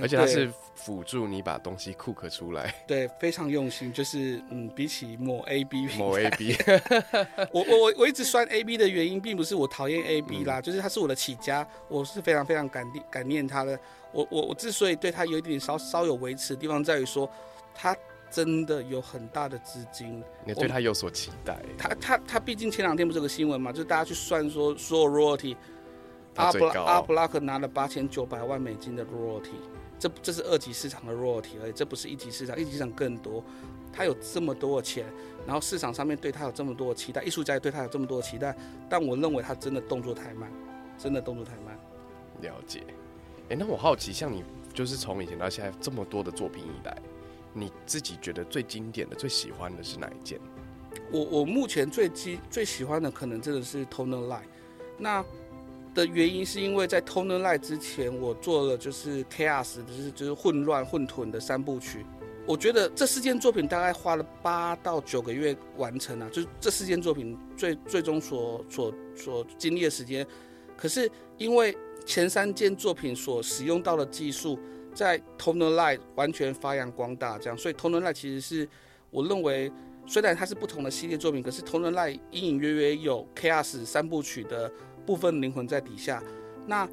[0.00, 3.92] 而且它是辅助你把东西 cook 出来， 对，非常用心。
[3.92, 6.56] 就是嗯，比起某 A B，某 A B，
[7.52, 13.78] 我我我我一直酸 A B 的原因，并不是我讨厌 A B 啦，就是它是我的起家，我是非常非常感感念它的。
[14.12, 17.30] 我我我之所以对它有一点稍稍有维持的地方，在于说
[17.74, 17.96] 它
[18.28, 21.56] 真的有很大的资金，你对他有所期待。
[21.78, 25.56] 他他他毕竟前两天不是有个新闻嘛，就是大家去算说所有 royalty，
[26.36, 29.56] 阿布阿布拉克拿了八千九百万美金的 royalty。
[29.98, 33.42] 这这是二级市场的 royalty 而已，这不是一级市场，一级市场更多。
[33.92, 35.06] 他有这么多的钱，
[35.46, 38.54] 然后市场上面对他有这么多的期待，艺术家也对他有这么多的期待，
[38.90, 40.52] 但我认为他真的动作太慢，
[40.98, 41.78] 真的动作太慢。
[42.42, 42.82] 了解。
[43.48, 44.44] 哎，那我好奇，像你
[44.74, 46.94] 就是从以前到现在这么多的作品以来，
[47.54, 50.38] 你自己觉得最经典的、最喜欢的是哪一件？
[51.10, 54.42] 我我目前最基最喜欢的可能真的是 Toner Light，
[54.98, 55.24] 那
[55.96, 62.04] 的原因是因为在 Toner Light 之前，我做了就是 Chaos，就是就是混乱混沌的三部曲。
[62.46, 70.24] 我觉得这四件作品大概花了八到九个月完成啊，就是这四件作品最最终所所所经历的时间。
[70.76, 74.58] 可是因为前三件作品所使用到的技术，
[74.94, 78.68] 在 Toner Light 完全发扬光大，这样，所以 Toner Light 其实是
[79.10, 79.72] 我认为。
[80.08, 84.70] 虽然它是不同的系列作品，可是《同人赖》隐隐约约有 Chaos 三部曲的
[85.06, 86.22] 部分灵魂在底下。
[86.66, 86.86] 那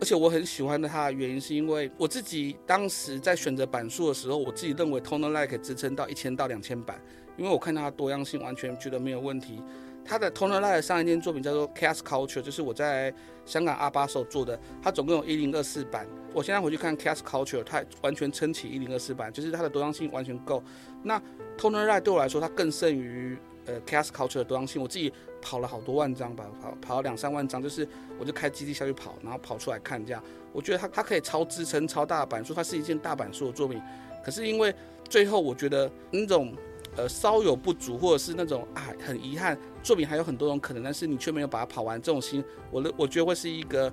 [0.00, 7.00] 而且我很喜欢的它的原因，是因为我自己当时在选择版数的时候，我自己认为《同人赖》可以支撑到一千到两千版，
[7.36, 9.60] 因为我看到它多样性，完全觉得没有问题。
[10.04, 13.12] 它的《同人赖》的上一件作品叫做《Chaos Culture》，就是我在
[13.44, 16.06] 香港阿巴手做的，它总共有一零二四版。
[16.32, 20.62] 我现在回去看《Chaos Culture》，它完全撑起一零二四版，就是它的多样性完全够。
[21.02, 21.18] 那
[21.58, 24.80] Toner Light 对我来说，它更胜于呃 Chaos Culture 的多样性。
[24.80, 27.86] 我自己跑了好多万张吧，跑跑了两三万张，就是
[28.18, 30.22] 我就开基地下去跑，然后跑出来看这样。
[30.52, 33.80] 我觉得它它可以超支撑、超大版数，它是一件大版数的作品。
[34.24, 34.74] 可是因为
[35.08, 36.54] 最后我觉得那种
[36.96, 43.92] 呃稍有不足，或者是那种啊很遗憾，作品还有很多种可能，但是你却没有把它跑完，这种心，我认我觉得会是一个。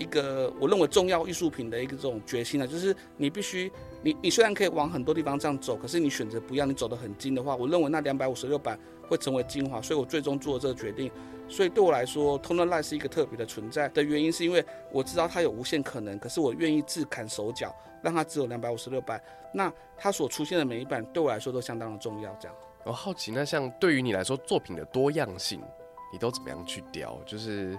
[0.00, 3.68] 一个我认为重要艺术品的一个这种决心呢，就是你必须，
[4.00, 11.10] 你你虽然可以往很多地方这样走，可是你选择不要，你走得很精的话，我认为那两百五十六版会成为精华，所以我最终做了这个决定。
[11.48, 19.20] 所以对我来说，Toner Light 是一个特别的存在的原因，是因为我知道它有无限可能，可是我愿意自砍手脚，让它只有两百五十六版。
[19.52, 22.32] 那它所出现的每一版对我来说都相当的重要。
[22.38, 25.60] 这样，我好奇，那像对于你来说，作品的多样性，
[26.12, 27.18] 你都怎么样去雕？
[27.24, 27.78] 就是。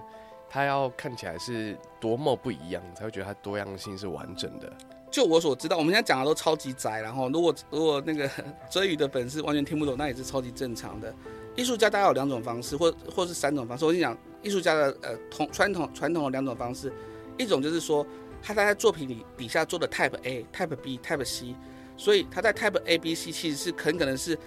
[0.52, 4.68] 它要看起来是多么不一样，才会觉得它多样性是完整的。
[5.10, 8.30] 就我所知道，我们现在讲的都超级窄，然后如果如果那个
[8.70, 11.12] 追语的粉丝完全听不懂，那也是超级正常的。
[11.56, 13.84] 艺术家大概有两种方式，或或是三种方式。
[13.84, 16.92] 我跟你讲，艺术家的呃同传统传统的两种方式，
[17.36, 18.06] 一种就是说
[18.40, 21.54] 他在作品里底下做的 Type A、Type B、Type C，
[21.96, 24.38] 所以他在 Type A、B、C 其实是很可能是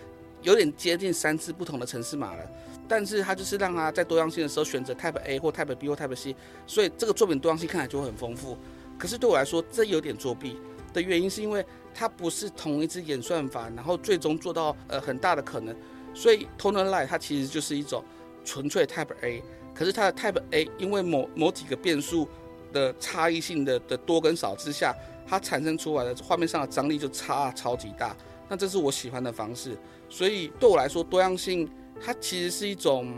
[0.41, 2.49] 有点接近三次不同的城市码了。
[2.87, 8.57] 但是他就是让他在多样性的时候选择 Type A 或 Type B 或 Type C，所以这个作品多样性看起来就会很丰富。
[9.03, 10.55] 可是对我来说，这有点作弊
[10.93, 15.75] 的原因是因为它不是同一只演算法，然后最终做到呃很大的可能。
[16.13, 18.01] 所以 Toner Light 它其实就是一种
[18.45, 19.43] 纯粹 Type A，
[19.75, 22.29] 可是它的 Type A 因为某某几个变数
[22.71, 24.95] 的差异性的的多跟少之下，
[25.27, 28.15] 它产生出来的画面上的张力就差超级大。
[28.47, 29.77] 那这是我喜欢的方式。
[30.09, 31.69] 所以对我来说，多样性。
[32.01, 33.13] 它其实是一种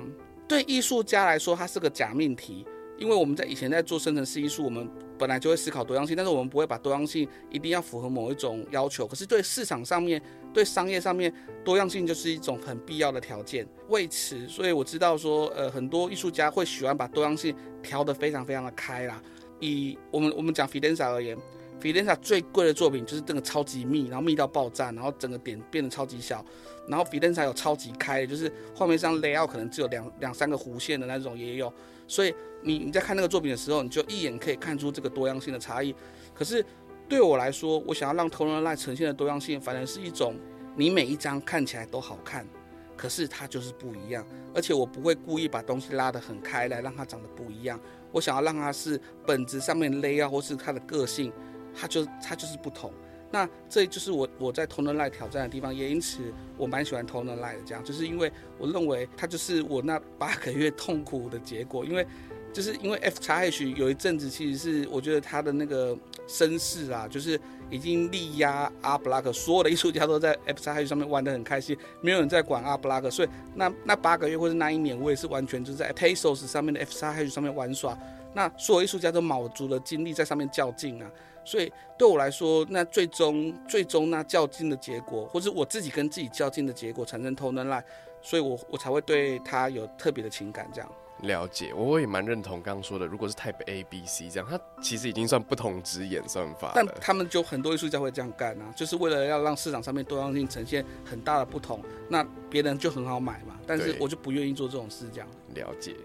[0.47, 2.65] 对艺术家来说，它是个假命题，
[2.97, 9.07] 因为我们在以前在做生成式艺术，我们本来就会思考多样性，但是我们不会把多样性一定要符合某一种要求。
[9.07, 10.21] 可是对市场上面、
[10.53, 13.67] 对商业上面，多样性就是一种很必要的条件。
[13.89, 19.21] 为此，所以我知道说，呃，很多艺术家会喜欢把多样性调得非常非常的开啦。
[19.59, 21.37] 以我们我们讲 Fidenza 而言。
[21.77, 26.43] f i d e n z a 最贵的作品就是这个超级密，然后密到爆炸，然后整个点变得超级小。
[26.87, 31.71] 然后 f i d e n z a 有超级开，就是画面上 layout 可能只有两两三个弧线的那种也有。
[32.07, 35.93] 所以你你在看那个作品的时候，你就一眼可以看出这个多样性的差异。
[36.33, 36.65] 可是
[37.07, 40.35] 对我来说，我想要让 Toner Light 呈现的多样性，反而是一种
[40.75, 42.47] 你每一张看起来都好看，
[42.95, 44.25] 可是它就是不一样。
[44.53, 47.79] 而且我不会故意把东西拉得很开来让它长得不一样。
[48.11, 51.31] 我想要让它是本质上面勒啊或是它的个性。
[51.77, 52.89] 它就它就是不同，
[53.35, 56.21] 那这就是我我在 Tone Line 挑战的地方，也因此
[56.57, 62.07] 我蛮喜欢 Tone Line 的，这样就是因为我认为它就是我那八个月痛苦的结果，因为
[62.53, 65.97] 就是因为 F 叉 H 有一阵子其实是我觉得它的那个
[66.29, 67.37] 声势啊，就是
[67.69, 77.99] 已经力压阿布拉克，所有的艺术家都在 F 叉 H 上面玩得很开心，没有人在管阿布拉克，所以那那八个月或者那一年，我也是完全就是在 Pesos 上面的 F 叉 H 上面玩耍，
[78.33, 81.11] 那所有艺术家都卯足了精力在上面较劲啊。
[81.45, 87.83] 所以对我来说，那最终最终那较劲的结果，或是我自己跟自己较劲的结果，产生 Toner Light，
[88.21, 90.69] 所以我我才会对他有特别的情感。
[90.73, 93.05] 这样了解，我也蛮认同刚刚说的。
[93.05, 96.73] 如果是 Type A、B、C 这样，它其实已经算不同之演算法。
[96.75, 103.57] 但他们就很多艺术家会这样干啊，就是为了要让市场上面多样性呈现很大的不同，那别人就很好买嘛。
[103.65, 105.95] 但是我就不愿意做这种事，这样了解。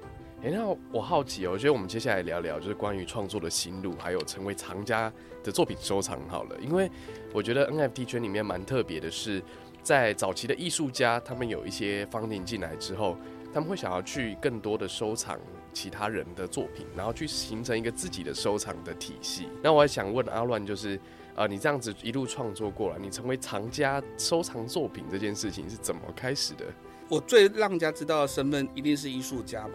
[0.43, 5.13] 哎，那我好奇哦，我觉得我们接下来聊聊，就是关于创作的心路，还有成为藏家
[5.45, 6.57] 的作品收藏好了。
[6.63, 6.91] 因为
[7.31, 9.43] 我觉得 NFT 圈里面蛮特别的是，
[9.83, 13.19] 在早期的艺术家，他们有一些方定进来之后，
[13.53, 15.39] 他们会想要去更多的收藏
[15.75, 19.47] 其他人的作品，然后去形成一个自己的收藏的体系。
[19.63, 20.99] 那我还想问阿乱，就是
[21.35, 26.65] 呃，你这样子一路创作过来，你成为藏家收藏作品这件事情是怎么开始的？
[27.11, 29.75] 我最让人家知道的身份一定是艺术家嘛，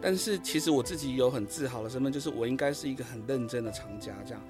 [0.00, 4.42] 但是其实我自己有很自豪的身份，就是我应该是一个很认真的藏家这样。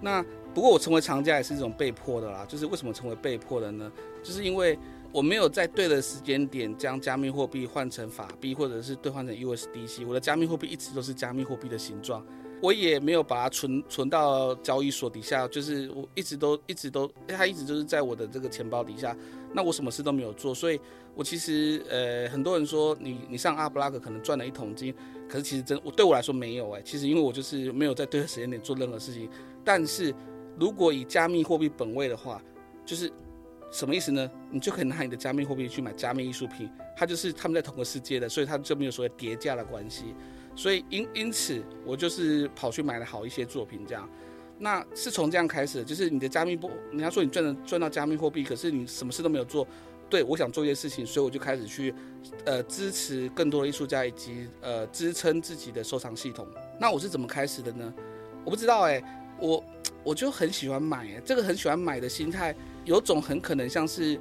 [0.00, 3.90] 那不过我成为藏家也是一种被迫的啦，就是为什么成为被迫的呢？
[4.22, 4.78] 就是因为
[5.10, 10.06] 我没有在对的时间点将加密货币换成法币，或者是兑换成 USDC。
[10.06, 12.24] 我的加密货币一直都是加密货币的形状，
[12.60, 19.16] 我也没有把它存存到交易所底下，就是我一直都一直都它一直就是在我的这个钱包底下。
[19.52, 20.80] 那我什么事都没有做，所以
[21.14, 24.94] 我其实呃很多人说你你上阿布拉克可能赚了一桶金，
[25.28, 29.28] 可是其实真我对我来说没有哎，其实因为我就是没有在对的时间点做任何事情。
[29.64, 30.14] 但是
[30.58, 32.42] 如果以加密货币本位的话，
[32.84, 33.10] 就是
[33.70, 34.30] 什么意思呢？
[34.50, 40.14] 你就可以拿你的加密货币去买加密艺术品，它就是他们在同个世界的，所以它就没有所谓叠加的关系。
[40.56, 44.08] 所以因因此，我就是跑去买了好一些作品，这样。
[44.58, 49.66] 那是从这样开始，就是你的加密货，人家说你赚了赚到加密货币，可是你什么事都没有做。
[50.10, 51.94] 对我想做一些事情，所以我就开始去，
[52.46, 56.46] 呃，支持更多的艺术家以及呃支撑自己的收藏系统。
[56.80, 57.92] 那我是怎么开始的呢？
[58.42, 59.02] 我不知道哎，
[59.38, 59.62] 我
[60.02, 62.54] 我就很喜欢买，这个很喜欢买的心态。
[62.86, 64.18] 有种很可能像是，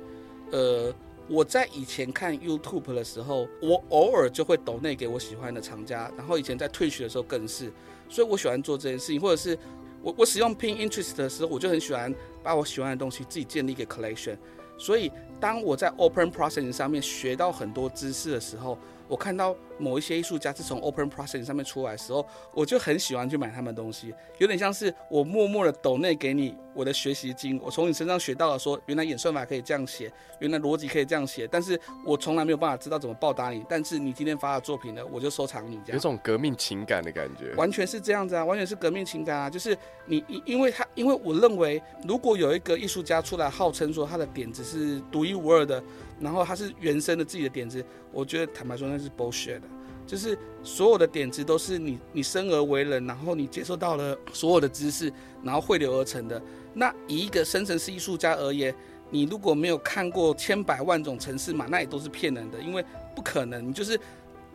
[0.52, 0.94] 呃，
[1.30, 7.72] 我在以前看 YouTube 的时候，我偶尔就会抖内给我喜欢的藏家，然后以前在退学的时候更是，
[8.10, 9.58] 所以我喜欢做这件事情，或者是
[10.02, 14.38] 我我使用 Pin Interest 的时候，我就很喜欢把我喜欢的东西自己建立一个 collection，
[14.78, 18.78] 所以当我在 Open Process 上面学到很多知识的时候。
[19.08, 45.82] 我看到某一些艺术家是从 Open Processing 上面出来的时候，我就很喜欢去买他们东西，有点像是我默默的抖内给你我的学习金，我从你身上学到了说，原来演算法可以这样写，原来逻辑可以这样写，但是我从来没有办法知道怎么报答你，但是你今天发的作品呢，我就收藏你，这样有种革命情感的感觉，完全是这样子啊，完全是革命情感啊，就是你因因为他因为我认为，如果有一个艺术家出来号称说他的点子是独一无二的。
[46.20, 49.68] 然后它是原生的自己的点子，我觉得坦白说那是 bullshit 的，
[50.06, 55.12] 就是所有的点子都是你你生而为人，然后你接受到了 所有的知识，
[55.44, 56.42] 然后汇流而成的。
[56.74, 58.74] 那以一个生成式艺术家而言，
[59.10, 62.84] 你如果没有看过千百万种城市嘛，那也都是骗人的，因为
[63.16, 63.68] 不可能。
[63.68, 64.00] 你就是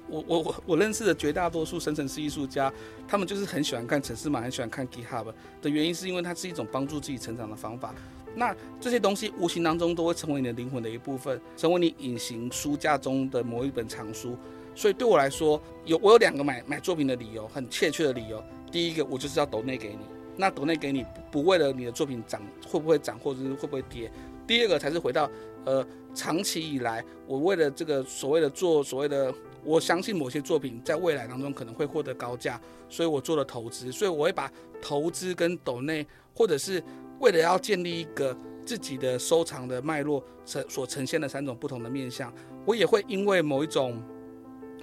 [0.08, 2.72] 我我我我认识的绝大多数生成式艺术家，
[3.08, 7.94] 他们就是很喜欢看城市嘛，很喜欢看 GitHub 的原因，是因为它是一种帮助自己成长的方法。
[8.34, 14.36] 那这些东西无形当中都会成为你的灵魂的一部分，成为你隐形书架中的某一本藏书。
[14.74, 18.42] 所以对我来说，有我有两个买买作品的理由，很确切的理由。
[18.70, 19.98] 第一个，我就是要抖内给你，
[20.34, 24.10] 那抖内给你不为了你的作品涨会不会涨，或者是会不会跌。
[24.46, 25.30] 第二个才是回到
[25.66, 33.92] 呃长期以来，我为了这个所谓的做所谓的，我相信某些作品在未来当中可能会获得高价，所以我做了投资。
[33.92, 36.82] 所以我会把投资跟抖内或者是。
[37.22, 42.34] 为了要建立一个自己的收藏的脉络，呈所呈现的三种不同的面相，
[42.66, 44.02] 我也会因为某一种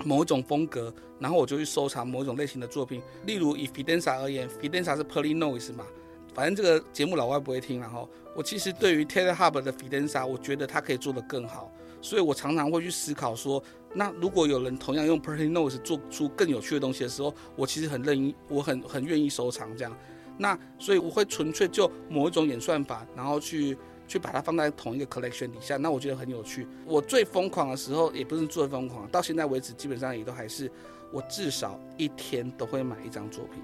[0.06, 3.02] 某一种风格，然后我就去收藏某一种类型的作品。
[3.26, 5.86] 例如以 Fidenza 而言，Fidenza 是 p e r l y Noise 嘛，
[6.34, 11.70] 反正这个节目老外不会听，然后我其实对于 Taylor Hub 的 Fidenza，我觉得它可以做得更好，
[12.02, 13.62] 所以我常常会去思考说，
[13.94, 19.94] 那如果有人同样用 p e r l y Noise 做出更有趣的东西的时候，我其实很乐意，我很很愿意收藏这样。
[20.42, 25.76] 那所以我会纯粹就某一种演算法，然后去去把它放在同一个 collection 底下。
[25.76, 26.66] 那我觉得很有趣。
[26.86, 30.72] 我最疯狂的时候也不是最疯狂，到现在为止基本上也都还是
[31.12, 33.62] 我至少一天都会买一张作品。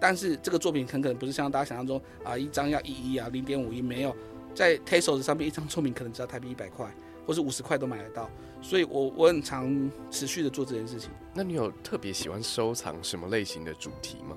[0.00, 4.16] 但是这个作品很可能不是像大家想象中啊，一张要一亿啊，零点五亿没有，
[4.54, 6.92] 在 t a s o s 上面一张作品可能只要台币一百块，
[7.24, 8.28] 或是五十块都买得到。
[8.62, 11.10] 所以我我很常持续的做这件事情。
[11.32, 14.36] 那你有特别喜欢收藏什么类型的主题吗？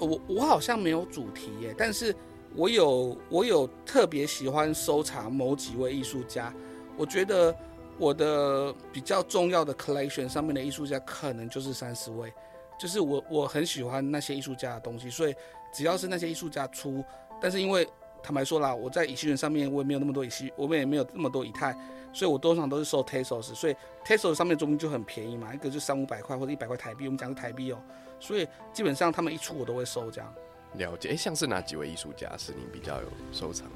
[0.00, 2.14] 我我好像没有主题耶，但是
[2.54, 6.52] 我有我有特别喜欢收藏某几位艺术家。
[6.96, 7.54] 我觉得
[7.98, 12.32] 我的比较重要的 collection 上面的艺术家可能就是三十位，
[12.78, 15.34] 就是我我很喜欢那些艺术家的东西，所以
[15.72, 17.04] 只要是那些艺术家出，
[17.40, 17.86] 但是因为
[18.22, 21.72] 坦白说啦，我在以太元上面我也没有那么多以太，我们也没有那么多以太，
[22.12, 23.74] 所以我通常都是收 Tesos，所以
[24.04, 27.78] Tesos 上面作品就很便宜嘛，一个就三五百块或者一百块台币，我们讲是台币哦。
[28.20, 30.32] 所以基本上他们一出我都会收，这样。
[30.74, 33.74] 了解，哎，像是哪几位艺术家是你比较有收藏的？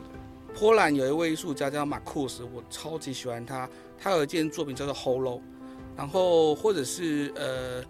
[0.56, 3.68] 波兰有一位艺术家叫马库斯，我超级喜欢他。
[3.98, 5.38] 他有一件作品叫做《Hollow》，
[5.96, 7.84] 然后或者是呃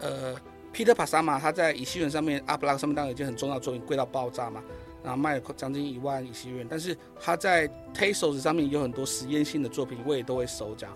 [0.00, 0.36] 呃
[0.74, 4.62] ，Peter 帕萨马，他在以西元上面阿布拉上面当然有一件很重要的作品，贵到爆炸嘛，
[5.02, 6.66] 然后卖了将近一万以西元。
[6.68, 10.74] 但是他在 Tasos 上面有很多实验性的作品，我也都会收。
[10.74, 10.94] 这样，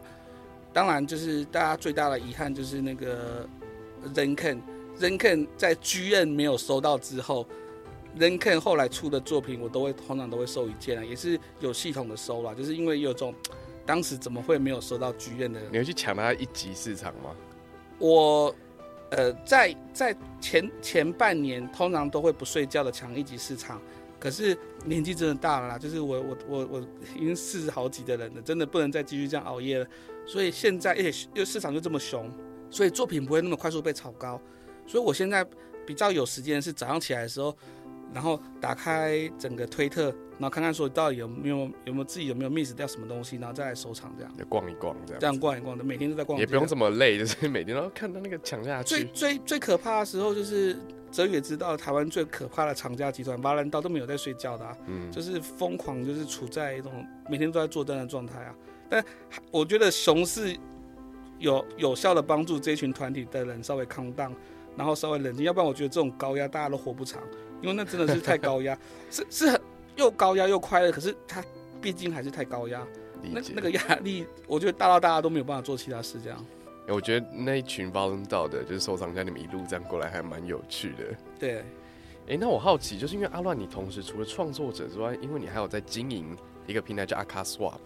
[0.74, 3.48] 当然就是大家最大的遗憾就是那个。
[4.14, 4.34] 人
[4.98, 7.46] 肯人肯在剧院没有收到之后，
[8.16, 13.34] 人肯后来出的作品，我都会通常都会收一件啊，也是有系统的收啦，就是因为有种
[13.86, 15.60] 当时怎么会没有收到剧院的？
[15.70, 17.30] 你会去抢它一级市场吗？
[17.98, 18.54] 我
[19.10, 23.80] 呃在在前前半年通常都会不睡觉的抢一级市场，
[24.18, 26.80] 可是年纪真的大了啦，就是我我我我
[27.16, 29.86] 已经四十好几的人了，真的不能再继续这样熬夜了，
[30.26, 32.30] 所以现在而且又市场就这么熊，
[32.70, 34.40] 所以作品不会那么快速被炒高，
[34.88, 35.46] 所以我现在
[35.86, 37.56] 比较有时间是早上起来的时候。
[38.10, 40.04] 然后打开整个推特，
[40.38, 44.32] 然后看看说到底有没有有没有自己有没有 miss 掉什么东西，然后再来收藏这样。
[44.48, 45.20] 逛一逛这样。
[45.20, 46.38] 这样逛一逛的，每天都在逛。
[46.38, 48.94] 也不用这么累，就是每天都看到那个抢下去。
[48.94, 50.74] 最最最可怕的时候就是
[51.12, 58.54] 哲宇也知道，台湾最可怕的厂家集团，巴兰道都没有在睡觉的，啊嗯，就是疯狂，就是处在一种每天都在做单的状态啊。
[58.88, 59.04] 但
[59.50, 60.56] 我觉得熊市
[61.38, 64.32] 有有效的帮助这群团体的人稍微康荡，
[64.78, 67.20] 然后稍微冷静，要不然我觉得这种高压大家都活不长。
[67.60, 68.78] 因为那真的是太高压，
[69.10, 69.60] 是是很
[69.96, 71.42] 又高压又快乐，可是它
[71.80, 72.86] 毕竟还是太高压，
[73.20, 76.46] 那那个压力，我觉得大到大家都没有办法做其他事这样。
[76.86, 81.04] 我觉得那一群 v o l u n t e 的，就是收藏家，你们一路这样过来还蛮有趣的。
[81.38, 81.64] 对，
[82.28, 87.80] 哎，那我好奇，就是因为阿乱，你同时除了创作者之外，因为你还有在经营一个平台叫阿卡 Swap，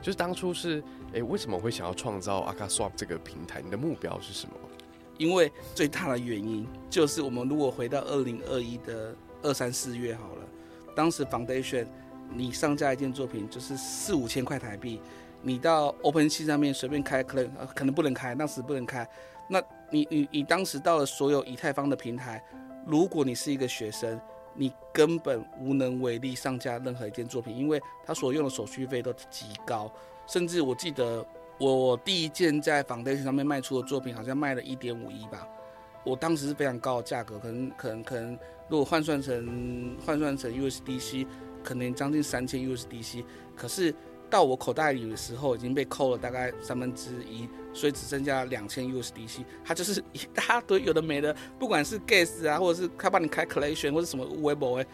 [0.00, 0.82] 就是当初是
[1.12, 3.60] 哎为什么会想要创造阿卡 Swap 这个平台？
[3.60, 4.54] 你的目标是什么？
[5.20, 10.42] 因为最大的原因就是，我们如果回到二零二一的二三四月好了，
[10.96, 11.86] 当时 Foundation
[12.32, 14.98] 你上架一件作品就是四五千块台币，
[15.42, 19.06] 你到 OpenSea 上面随便开可能可能不能开，当时不能开。
[19.46, 22.42] 那你你你当时到了所有以太坊的平台，
[22.86, 24.18] 如果你是一个学生，
[24.54, 29.92] 你根本无能为力上架任何一件作品，因为他所用的手续费都极高，
[30.26, 31.22] 甚至我记得。
[31.60, 35.46] 我第一件在 Foundation 上面卖出的作品，好像卖了一点五亿吧。
[36.02, 38.38] 我当时是非常高的价格，可能可能可能，
[38.68, 41.26] 如果换算成换算成 USDC，
[41.62, 43.22] 可能将近三千 USDC。
[43.54, 43.94] 可是
[44.30, 49.44] 到我口袋里的时候，已经被扣了大概三分之一，所以只剩下两千 USDC。
[49.62, 54.86] 它就是一大堆有的没的，不管是 Gas 啊，或者是他帮你开 Collection 或者什么 Web 哎，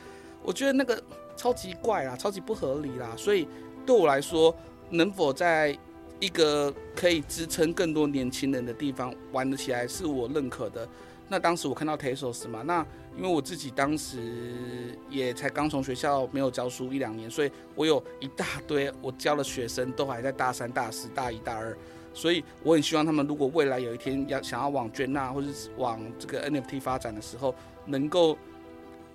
[0.42, 1.00] 我觉得那个
[1.36, 3.14] 超级怪啊，超级不合理啦。
[3.16, 3.46] 所以
[3.86, 4.52] 对我来说，
[4.90, 5.78] 能否在
[6.18, 10.88] 一个可以支撑更多年轻人的地方玩得起来是我认可的。
[11.28, 12.86] 那当时我看到 Tesos 嘛，那
[13.16, 21.76] 因为我自己当时也才刚从学校没有教书一两年，所以我有一大堆我教的学生都还在大三、大四、大一、大二，
[22.14, 27.54] 所以我很希望他们如果未来有一天要想要往捐纳或者往这个 NFT 发展的时候，
[27.84, 28.38] 能够。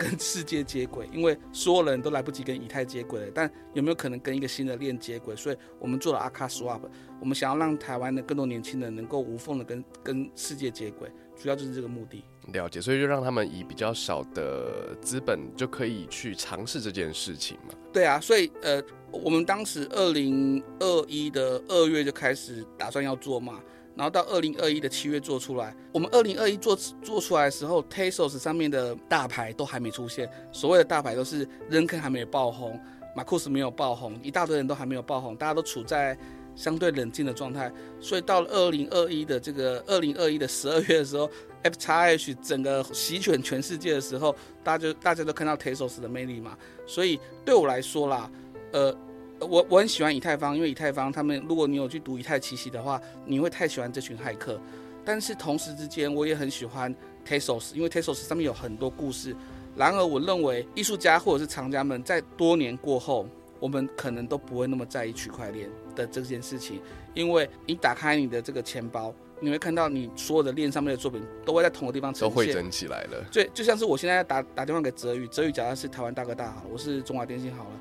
[0.02, 5.36] 跟世界接轨，因为所有人都来不及跟以太接轨了，但有没有可能跟一个新的链接轨？
[5.36, 6.82] 所以我们做了阿卡 Swap，
[7.20, 12.24] 我们想要让台湾的更多年轻人能够无缝的跟跟世界接轨，主要就是这个目的。
[12.54, 17.76] 了解，所以就让他们以比较少的资本就可以去尝试这件事情嘛？
[17.94, 18.82] 对啊，所以呃，
[19.12, 23.62] 我们当时二零二一的二月就开始打算要做嘛。
[24.02, 30.28] 然后到二零二一的七月做出来，我们二零二一做做出来的时候，Tesos 上面的大牌都还没出现。
[30.52, 32.82] 所谓的大牌都是 Renken 还没有爆红，
[33.16, 36.18] 马库斯没有爆红，一大堆人都还没有爆红，大家都处在
[36.56, 37.72] 相对冷静的状态。
[38.00, 41.30] 所以到了二零二一的这个二零二一的十二月的时候
[41.62, 46.58] ，FXH 整个席卷全世界的时候，大家就大家都看到 Tesos 的魅力嘛。
[46.88, 48.32] 所以对我来说啦，
[48.72, 48.98] 呃。
[49.42, 54.60] 我我很喜欢以太坊，因为以太坊他们，如果你有去读以太奇袭的话，你会太喜欢这群骇客。
[55.04, 56.96] 但是同时之间，我也很喜欢
[57.28, 59.36] Tesos，因为 Tesos 上面有很多故事。
[59.76, 63.26] 然而，我认为艺术家或者是藏家们在多年过后，
[63.60, 66.80] 我们可能都不会那么在意区块链的这件事情，
[67.14, 73.26] 因为你打开你的这个钱包，你会看到你所有的链上面的作品都会在同个地方呈现，都会整起来了。
[73.32, 77.72] 对，就像是我现在打打电话给泽宇，泽宇假设是台湾大哥大好了，我是中华电信好了。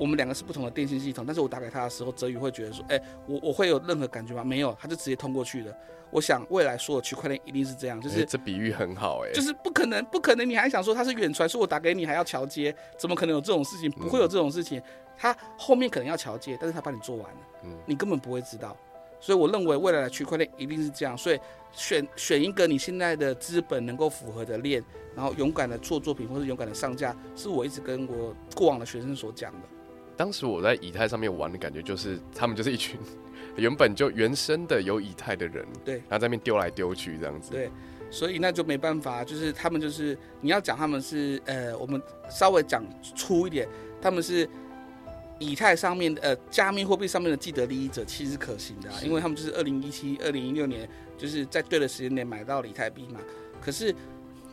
[0.00, 4.42] 我们两个是不同的电信系统，但是我打给他的时候，泽宇会觉得说，哎，我我会有任何感觉吗？
[4.42, 5.76] 没有，他就直接通过去了。
[6.10, 13.90] 我想未来所有区块链一定是这样，就是这比喻很好，哎，就是不可能，不可能，你还想说他是远传，说我打给你还要桥接，怎么可能有这种事情？
[13.90, 14.82] 不会有这种事情，
[15.18, 18.74] 他后面可能要桥接，但是他帮你做完了，嗯，你根本不会知道。
[19.22, 21.38] 所以我认为未来的区块链一定是这样，所以
[21.72, 24.82] 选选一个你现在的资本能够符合的链，
[25.14, 29.68] 然后勇敢的做作品或者勇敢的上架，是我一直跟我过往的学生所讲的。
[30.20, 33.00] 当时我在以太上面玩的感觉，就是他们就是一群
[33.56, 37.70] 原本就原生的有以太的人，对，然后在那边丢来丢去这样子，对，
[38.10, 41.98] 所以那就没办法，就是他们就是你要讲他们是呃，我们
[42.28, 42.84] 稍微讲
[43.16, 43.66] 粗一点，
[43.98, 44.46] 他们是
[45.38, 53.18] 以太上面的呃加密货币上面的既得利益者其实是可行的、啊，因为他们就是二零一七、二零一六年就是在对的时间点买到了以太币嘛。
[53.58, 53.94] 可是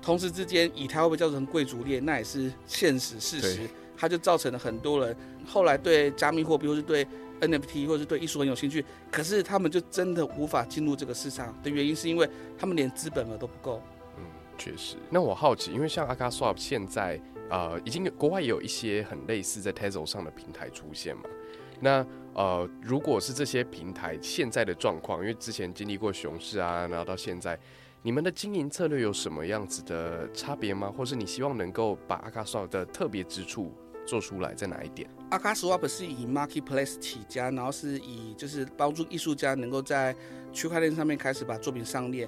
[0.02, 3.68] 同时之间，以太会不会造成贵族链，那也是现实事实对。
[3.98, 7.06] 它就造成了很多人后来对加密货币或是对
[7.42, 13.82] NFT 或是对艺术很有兴趣，可是他们就真的无法进入这个市场的原因，是因为他们连资本额都不够。
[14.18, 14.24] 嗯，
[14.58, 14.96] 确实。
[15.10, 17.20] 那我好奇，因为像 Aka Swap 现在
[17.50, 21.24] 呃，已经有国外也有一些很类似在 Tezos 上的平台出现嘛。
[21.80, 27.58] 那呃，如果是这些平台现在的状况，因为之前经历过熊市啊，然后到现在，
[28.02, 30.92] 你们的经营策略有什么样子的差别吗？
[30.96, 33.72] 或是你希望能够把 Aka Swap 的特别之处
[34.08, 35.08] 做出来，在哪一点？
[35.30, 40.16] 阿卡 Swap 是以 marketplace 起家，然后是以就是帮助艺术家能够在
[40.54, 42.28] 区块链上面开始把作品上链。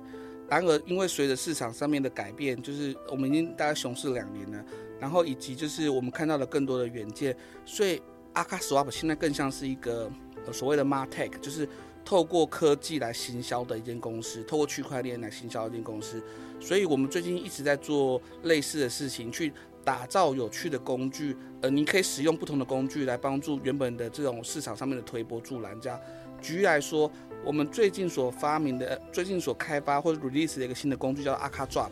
[0.49, 4.65] 然而，因为随着市场上面的改变，就是我们已经大概熊市两年了，
[4.99, 8.01] 然后以及就是我们看到了更多的远见，所以
[8.33, 10.11] 阿卡 Swap 现在更像是一个、
[10.51, 11.69] 所谓的 martech，就是
[12.03, 16.21] 透过科技来行销的一间公司，透过区块链来行销一间公司。
[16.59, 19.53] 所以我们最近一直在做类似的事情，去
[19.89, 25.75] 打造有趣的工具，呃，你可以使用不同的工具来帮助原本的这种市场上面的推波助澜。
[25.81, 25.99] 这样，
[26.39, 27.11] 举例来说，
[27.43, 31.89] 我们最近所发明的、最近所开发或者 release 的一个新的工具叫 Aka Drop，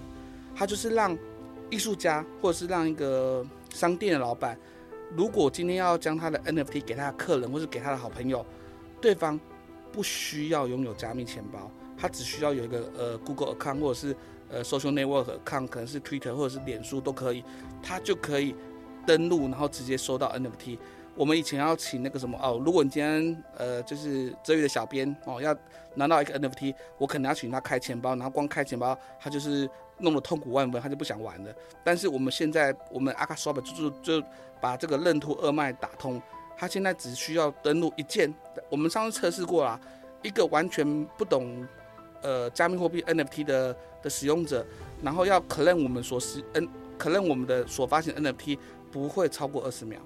[0.55, 1.17] 它就是让
[1.71, 3.43] 艺术家或者是让一个
[3.73, 4.55] 商店的老板，
[5.15, 8.45] 如果今天要将他的 NFT 给他的客人或是给他的好朋友，
[9.01, 9.39] 对方
[9.91, 14.15] 不需要拥有加密钱包，他只需要有一个呃 Google account 或者是
[14.49, 17.43] 呃 social network account，可能是 Twitter 或者是脸书都可以，
[17.81, 18.55] 他就可以
[19.05, 20.77] 登录，然后直接收到 NFT。
[21.15, 25.55] 我们以前要请那个什么哦，如果你今天呃就是泽宇的小编哦要
[25.95, 29.67] 拿到一个 NFT，我可能要请他开钱包，然后光开钱包他就是
[29.97, 31.51] 弄得痛苦万分，他就不想玩了。
[31.83, 34.27] 但是我们现在我们 Aka Swap 就就就
[34.61, 36.21] 把这个任督二脉打通，
[36.55, 38.31] 他现在只需要登录一键，
[38.69, 39.79] 我们上次测试过啦，
[40.21, 41.67] 一个完全不懂
[42.21, 43.75] 呃加密货币 NFT 的
[44.09, 44.65] 使用者，
[45.01, 46.67] 然后要 claim 我们所使 N
[46.99, 48.57] claim 我们的所发行 NFT
[48.91, 49.99] 不会超过二十秒，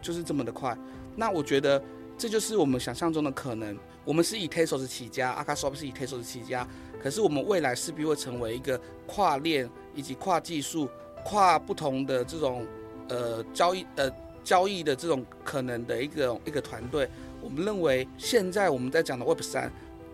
[0.00, 0.76] 就是这么的快。
[1.16, 1.82] 那我觉得
[2.16, 3.76] 这就是我们想象中的可能。
[4.02, 6.66] 我们是以 Tesos 起家，Aka Swap 是以 Tesos 起家，
[7.02, 10.88] 可是我们未来势必会成为一个跨链以及跨技术、
[11.22, 12.66] 跨不同的这种
[13.08, 14.10] 呃交易呃
[14.42, 17.08] 交易的这种可能的一个一个团队。
[17.42, 19.70] 我们认为现在我们在讲的 Web 三，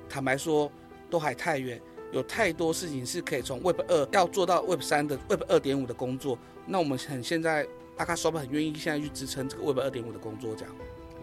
[0.08, 0.70] 坦白说
[1.08, 1.80] 都还太远，
[2.16, 6.38] 有太多事情是可以从 Web 二要做到 Web 三的 Web 二点五的工作。
[6.66, 7.66] 那我们很现在
[7.98, 10.74] 阿卡 Swap 很愿意现在去支撑这个 Web 二点五的工作，这样。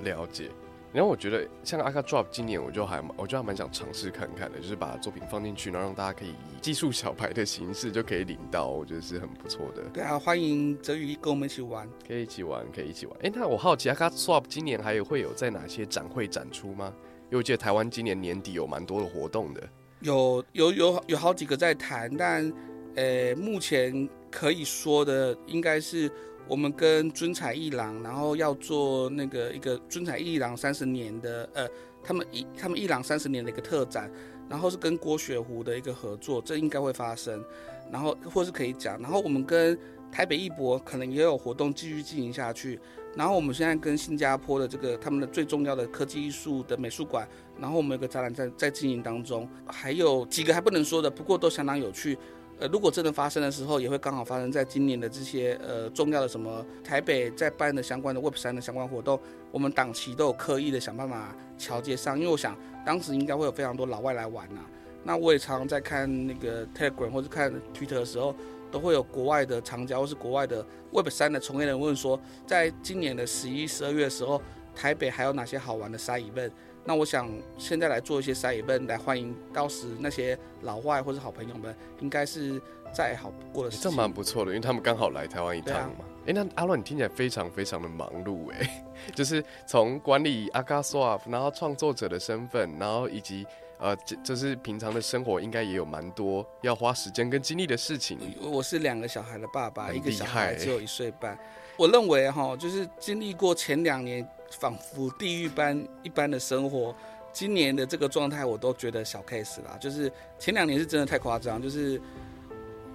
[0.04, 0.50] 了解。
[0.94, 9.82] 然后我觉得像阿卡 Drop 今年我就还蛮我就还蛮想尝试看看的，就是把作品放进去，然后让大家可以以技术小白的形式就可以领到，我觉得是很不错的。
[9.91, 11.89] 对啊，欢迎泽宇跟我们一起玩。
[12.08, 13.18] 可以一起玩，可以一起玩。
[13.24, 16.94] 哎、那我好奇 Aka Swap 今年还有会有在哪些展会展出吗？
[17.26, 19.68] 因为我记得台湾今年年底有蛮多的活动的。
[20.04, 22.51] 有有有有好几个在谈，但
[22.95, 26.12] 呃，目前可以说的应该是
[26.47, 31.68] 我们跟尊彩艺廊，然后要做那个一个尊彩艺廊三十年的呃，
[32.04, 34.12] 他们一他们一郎三十年的一个特展，
[34.49, 37.43] 然后是跟郭雪湖的一个合作，这应该会发生，
[37.89, 39.78] 然后或是可以讲，然后我们跟
[40.12, 42.78] 台北艺博可能也有活动继续进行下去，
[43.16, 47.28] 然后我们现在跟新加坡的这个他们的最重要的科技艺术的美术馆，
[47.59, 52.18] 然后我们有个展览在在经营当中，还有几个还不能说的，不过都相当有趣。
[52.59, 59.20] 呃，如果真的发生的时候，也会刚好发生在今年的这些呃重要的什么台北在办的相关的 Web 三的相关活动，
[59.51, 62.55] 我们档期都有刻意的想办法桥接上，因为我想
[62.86, 64.61] 当时应该会有非常多老外来玩呐、
[65.03, 68.36] 那我也常常在看那个 Telegram 或者看 Twitter 的时候，
[68.74, 74.41] 都会有国外的厂家或是国外的 Web 三的从业人问说，在今年的十一、十二月的时候，
[74.76, 76.49] 台北还有哪些好玩的 side event？
[76.84, 82.59] 那我想现在来做一些 side event 来欢迎到时那些老外或是好朋友们，应该是
[82.91, 83.95] 再好不过的事这情。
[83.95, 86.05] 蛮不错的，因为他们刚好来台湾一趟嘛。
[86.26, 93.45] 哎、那阿乱，你听起来非常非常的忙碌哎，就是从管理 Aka Swap，然后创作者的身份，然后以及
[93.84, 98.17] 呃，这就是平常的生活，应该也有蛮多要花时间跟精力的事情。
[98.41, 101.38] 我是两个小孩的爸爸，一个小孩只有一岁半。
[101.75, 106.95] 我认为哈，就是经历过前两年仿佛地狱般一般的生活，
[107.34, 109.77] 今年的这个状态我都觉得小 case 啦。
[109.77, 110.09] 就是
[110.39, 111.99] 前两年是真的太夸张，就是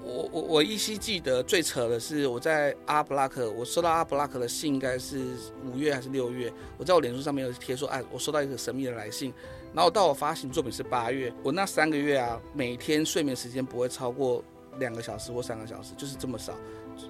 [0.02, 5.36] 我我我依稀记得最扯的是我在阿布拉克，我收到阿布拉克的信应该是
[5.70, 9.34] 五月还是六月，我在我脸书上面有贴说，哎，我收到一个神秘的来信，
[9.74, 14.42] 然后到我发行作品是八月，我那三个月啊，每天睡眠时间不会超过
[14.78, 16.52] 两个小时或三个小时，就是这么少，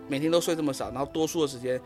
[0.08, 1.80] 每天都睡这么少，然后多数的时间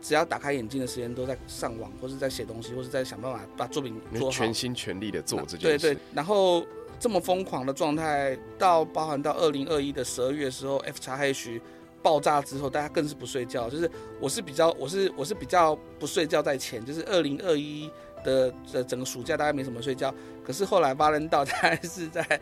[0.00, 4.30] 只要打开眼睛的时间都在上网，或是在写东西，或是在想办法把作品做好。
[4.30, 5.94] 全心全力的做这件事。
[5.94, 6.64] 对，然后
[7.00, 11.60] 这么疯狂的状态，到包含到二零二一的十二月的时候，F 叉 H
[12.02, 13.68] 爆炸之后，大家更是不睡觉。
[13.68, 13.90] 就是
[14.20, 17.90] 我是比较，我是我是比较不睡觉在前，就是二零二一
[18.24, 20.14] 的的整个暑假大概没什么睡觉。
[20.44, 22.40] 可是后来巴伦道大概是在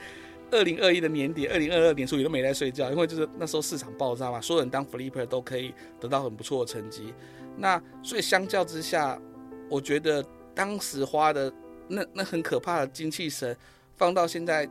[0.51, 7.13] 二零二一的年底，二零二二年初也都没在睡觉，因为就是那时候市场爆炸嘛，所有人当 flipper 都可以得到很不错的成绩。
[7.57, 9.21] 那所以相较之下，
[9.69, 10.25] 我觉得
[10.55, 11.53] 当时花的
[11.89, 13.57] 那那很可怕的精气神，
[13.97, 14.69] 放到现在，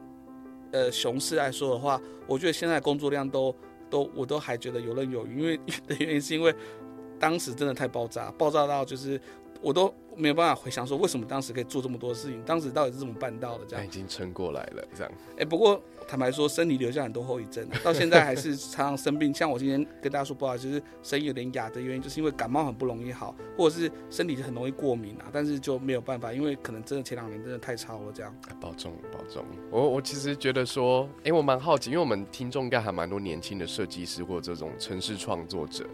[0.71, 3.53] 呃，熊市来说的话，我觉得现在工作量都
[3.89, 6.55] 都我都还觉得游刃有余，因为的 原因是因为
[7.19, 9.19] 当时真的太爆炸，爆炸到就是
[9.61, 13.89] 我都没有办法回想说为什么当时可以做这么多事情，当时到底是怎么办到的这样已。
[13.89, 15.11] 经撑过来了，这样。
[15.37, 19.33] 哎、不过坦白说，身体留下很多后遗症，到现在还是常常生病。
[19.33, 28.33] 像我今天跟大家说不好就是声音有点哑的原因，就是因为感冒很不容易好，或者是身体很容易过敏啊，但是就没有办法，因为可能真的前两年真的太超了这样。
[28.47, 29.45] 啊保重，保重。
[29.71, 35.85] 我我其实觉得说，哎、我蛮好奇，因为我们听众应该还蛮多年轻的设计师或者这种城市创作者。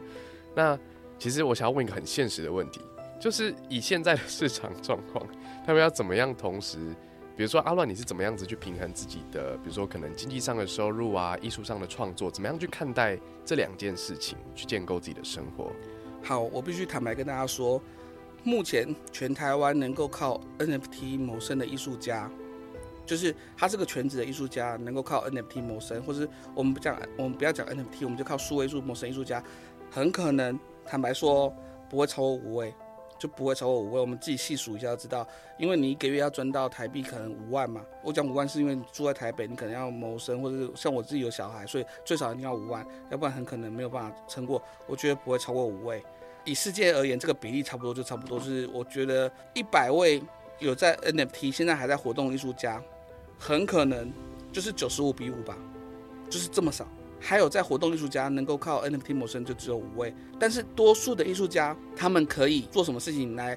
[0.55, 0.77] 那
[1.17, 2.81] 其实我想要问一个很现实的问题，
[3.21, 5.23] 就是以现在的市场状况，
[5.63, 6.79] 他们要怎么样同时，
[7.37, 13.15] 比如说阿乱，你是怎么样子去平衡自己的，比如说可能经济上的收入啊，艺术上的创作，怎么样去看待
[13.45, 15.71] 这两件事情，去建构自己的生活？
[16.23, 17.79] 好，我必须坦白跟大家说，
[18.43, 22.27] 目前全台湾能够靠 NFT 谋生的艺术家，
[23.05, 29.43] 就是他是个全职的艺术家，能够靠 NFT 谋生，或是我们不讲，我们不要讲 NFT，我们就靠数位数谋生艺术家，
[29.91, 31.53] 很可能坦白说
[31.87, 32.73] 不会超过五位，
[33.21, 34.01] 就不会超过五位。
[34.01, 35.27] 我们自己细数一下就知道，
[35.59, 37.85] 因为你一个月要赚到台币可能五万嘛。
[38.03, 44.59] 我讲五万是因为你住在台北，你可能要谋生，或者是像我自己有小孩，所以最少一定要五万，要不然很可能没有办法撑过。
[44.87, 46.03] 我觉得不会超过五位。
[46.45, 50.19] 以世界而言，这个比例差不多就差不多是，我觉得一百位
[50.57, 52.81] 有在 NFT 现在还在活动的艺术家，
[53.37, 54.11] 很可能
[54.51, 55.55] 就是九十五比五吧，
[56.27, 56.87] 就是这么少。
[57.21, 63.55] 还有在活动艺术家能够靠 NFT 谋生就只有五位，但是多数的艺术家他们可以做什么事情来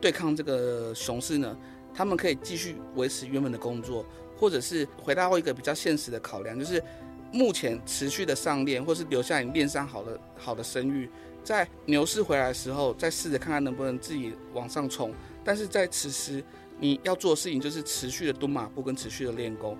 [0.00, 1.56] 对抗这个熊市呢？
[1.94, 4.04] 他们可以继续维持原本的工作，
[4.34, 6.82] 或者是回到一个比较现实的考量，就是
[7.30, 11.08] 目前持续的上链，或是留下你链上好的好的声誉，
[11.44, 15.12] 在牛市回来的时候，再试着看看能不能自己往上冲。
[15.44, 16.42] 但是在此时，
[16.80, 19.76] 你要做的事情就是持续的蹲马步跟持续的练功。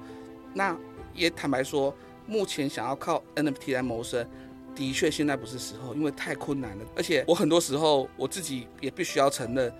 [0.53, 0.76] 那
[1.14, 1.95] 也坦白说，
[2.27, 4.27] 目前想要靠 NFT 来谋生，
[4.75, 6.85] 的确现在不是时候，因为太困难了。
[6.97, 9.73] 而且我很多时候我自己也必须要承认，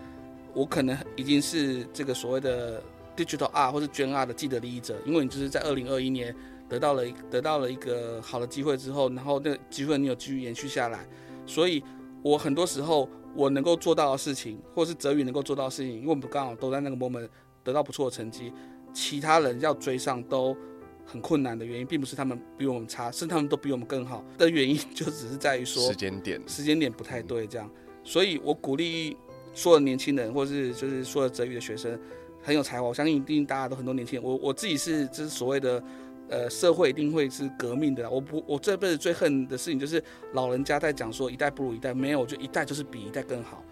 [0.55, 2.83] 我可能已经是这个所谓的
[3.17, 6.35] digital art 或是捐 R 的既得利益者，因为你就是在二零二一年
[6.69, 11.07] 得到了得到了一个好的机会之后，然后那个机会你有继续延续下来，
[11.47, 11.83] 所以
[12.23, 17.29] 我很多时候我能够做到的事情，或是泽宇能够做到的事情，因为我们刚好都在那个 moment
[17.63, 18.53] 得到不错的成绩，
[18.93, 20.57] 其他人要追上都
[21.05, 27.71] 很困难的原因，并不是他们比我们差，是他们都比我们更好的原因，就只是在于说时间点，时间点不太对，这样，
[28.05, 29.17] 所以我鼓励
[29.55, 31.99] 所有年轻人，或是就是所有泽宇的学生
[32.43, 35.83] 很有才华，我相信一定大家都很多年轻人，我我自己是就是所谓的。
[36.29, 38.09] 呃，社会一定会是革命的。
[38.09, 43.63] 我不，我这辈子最恨的事情就是老人家在讲说一代不如一代，没有，我觉得一代就是比一代更好。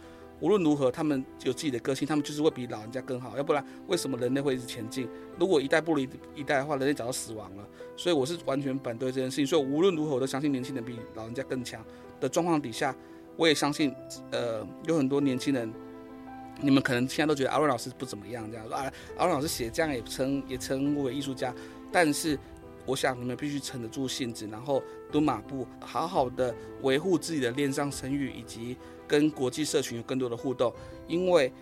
[0.41, 3.37] 无论如何，他们有自己的个性，他们就是会比老人家更好。
[3.37, 5.09] 要不然，为什么人类会一直前进？
[5.39, 5.99] 如果一代不如
[6.35, 7.69] 一代的话，人类早就死亡了。
[7.97, 9.47] 所以我是完全反对这件事情。
[9.47, 11.85] 所以无论如何，我都相信年轻人比老人家更强
[12.19, 12.95] 的状况底下，
[13.37, 13.95] 我也相信，
[14.31, 15.71] 呃，有很多年轻人，
[16.61, 21.55] 你们可能现在都觉得阿伦老师不怎么样，这样说啊，阿伦老师写这样也称也称为艺术家，
[21.93, 22.39] 但是
[22.87, 24.83] 我想你们必须沉得住性子，然后
[25.13, 28.77] 蹲马步，好好的维护自己的恋上声誉，以及
[29.11, 30.73] 跟国际社群有更多的互动，
[31.09, 31.53] 因为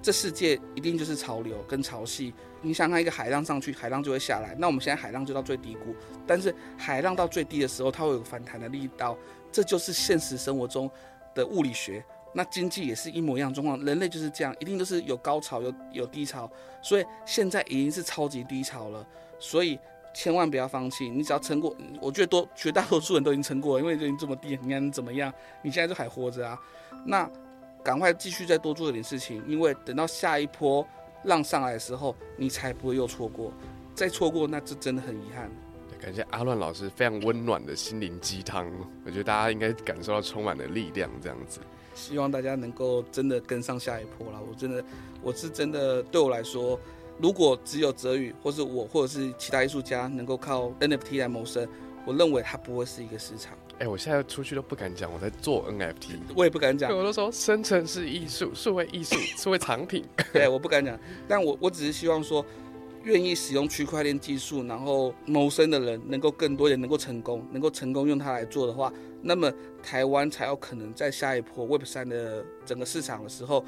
[0.00, 2.32] 这世界一定就是潮流跟潮汐。
[2.62, 4.56] 你想看一个海浪上去，海浪就会下来。
[4.58, 5.94] 那我们现在海浪就到最低谷，
[6.26, 9.18] 但是海浪到最低的时候，它会有反弹的力道，
[9.52, 10.90] 这就是现实生活中
[11.34, 12.02] 的物理学。
[12.32, 16.50] 那经济也是一模一样状况，人类就是这样，一定都是有高潮有有低潮，
[16.82, 19.06] 所以现在已经是超级低潮了，
[19.38, 19.78] 所以
[20.14, 25.32] 千万不要放弃，你只要撑过，我觉得多绝大多数人都已经撑过了，因为已经这么低，你看怎么样？
[25.62, 26.58] 你现在就还活着啊，
[27.04, 27.30] 那
[27.82, 30.86] 赶快继续再多做一点事情，因为等到下一波
[31.24, 33.52] 浪上来的时候，你才不会又错过，
[33.94, 35.50] 再错过那这真的很遗憾。
[36.00, 38.70] 感谢阿乱老师非常温暖的心灵鸡汤，
[39.06, 41.60] 我觉得大家应该感受到充满了力量，这样子。
[41.94, 44.40] 希望大家能够真的跟上下一波啦！
[44.46, 44.84] 我真的，
[45.22, 46.78] 我是真的，对我来说，
[47.18, 51.66] 如果只有泽宇，或是我，或者是其他艺术家能够靠 NFT 来谋生，
[52.04, 53.56] 我认为它不会是一个市场。
[53.80, 60.04] 哎、我现在出去都不敢讲我在做 NFT，我也不敢讲，我都说生成式艺术、数位艺术、数位藏品。
[60.32, 60.98] 对，我不敢讲，
[61.28, 62.44] 但我我只是希望说，
[63.02, 69.52] 愿意使用区块链技术然后谋生的人能够更多人，能够成功，能够成功用它来做的话，那么
[69.82, 73.64] 台湾才有可能在下一波 Web 三的整个市场的时候，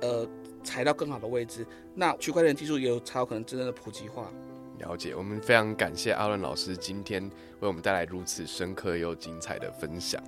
[0.00, 0.26] 呃，
[0.64, 1.66] 踩到更好的位置。
[1.94, 4.32] 那区块链技术也有才有可能真正的普及化。
[4.84, 7.22] 了解，我们非常感谢阿伦老师今天
[7.60, 10.22] 为我们带来如此深刻又精彩的分享。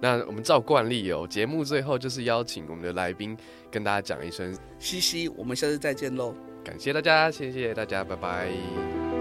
[0.00, 3.36] 那我们照惯例哦，节目最后就是邀请我们的来宾
[3.70, 6.34] 跟大家讲一声嘻嘻，我们下次再见喽。
[6.64, 9.11] 感谢大家，谢谢大家，拜拜。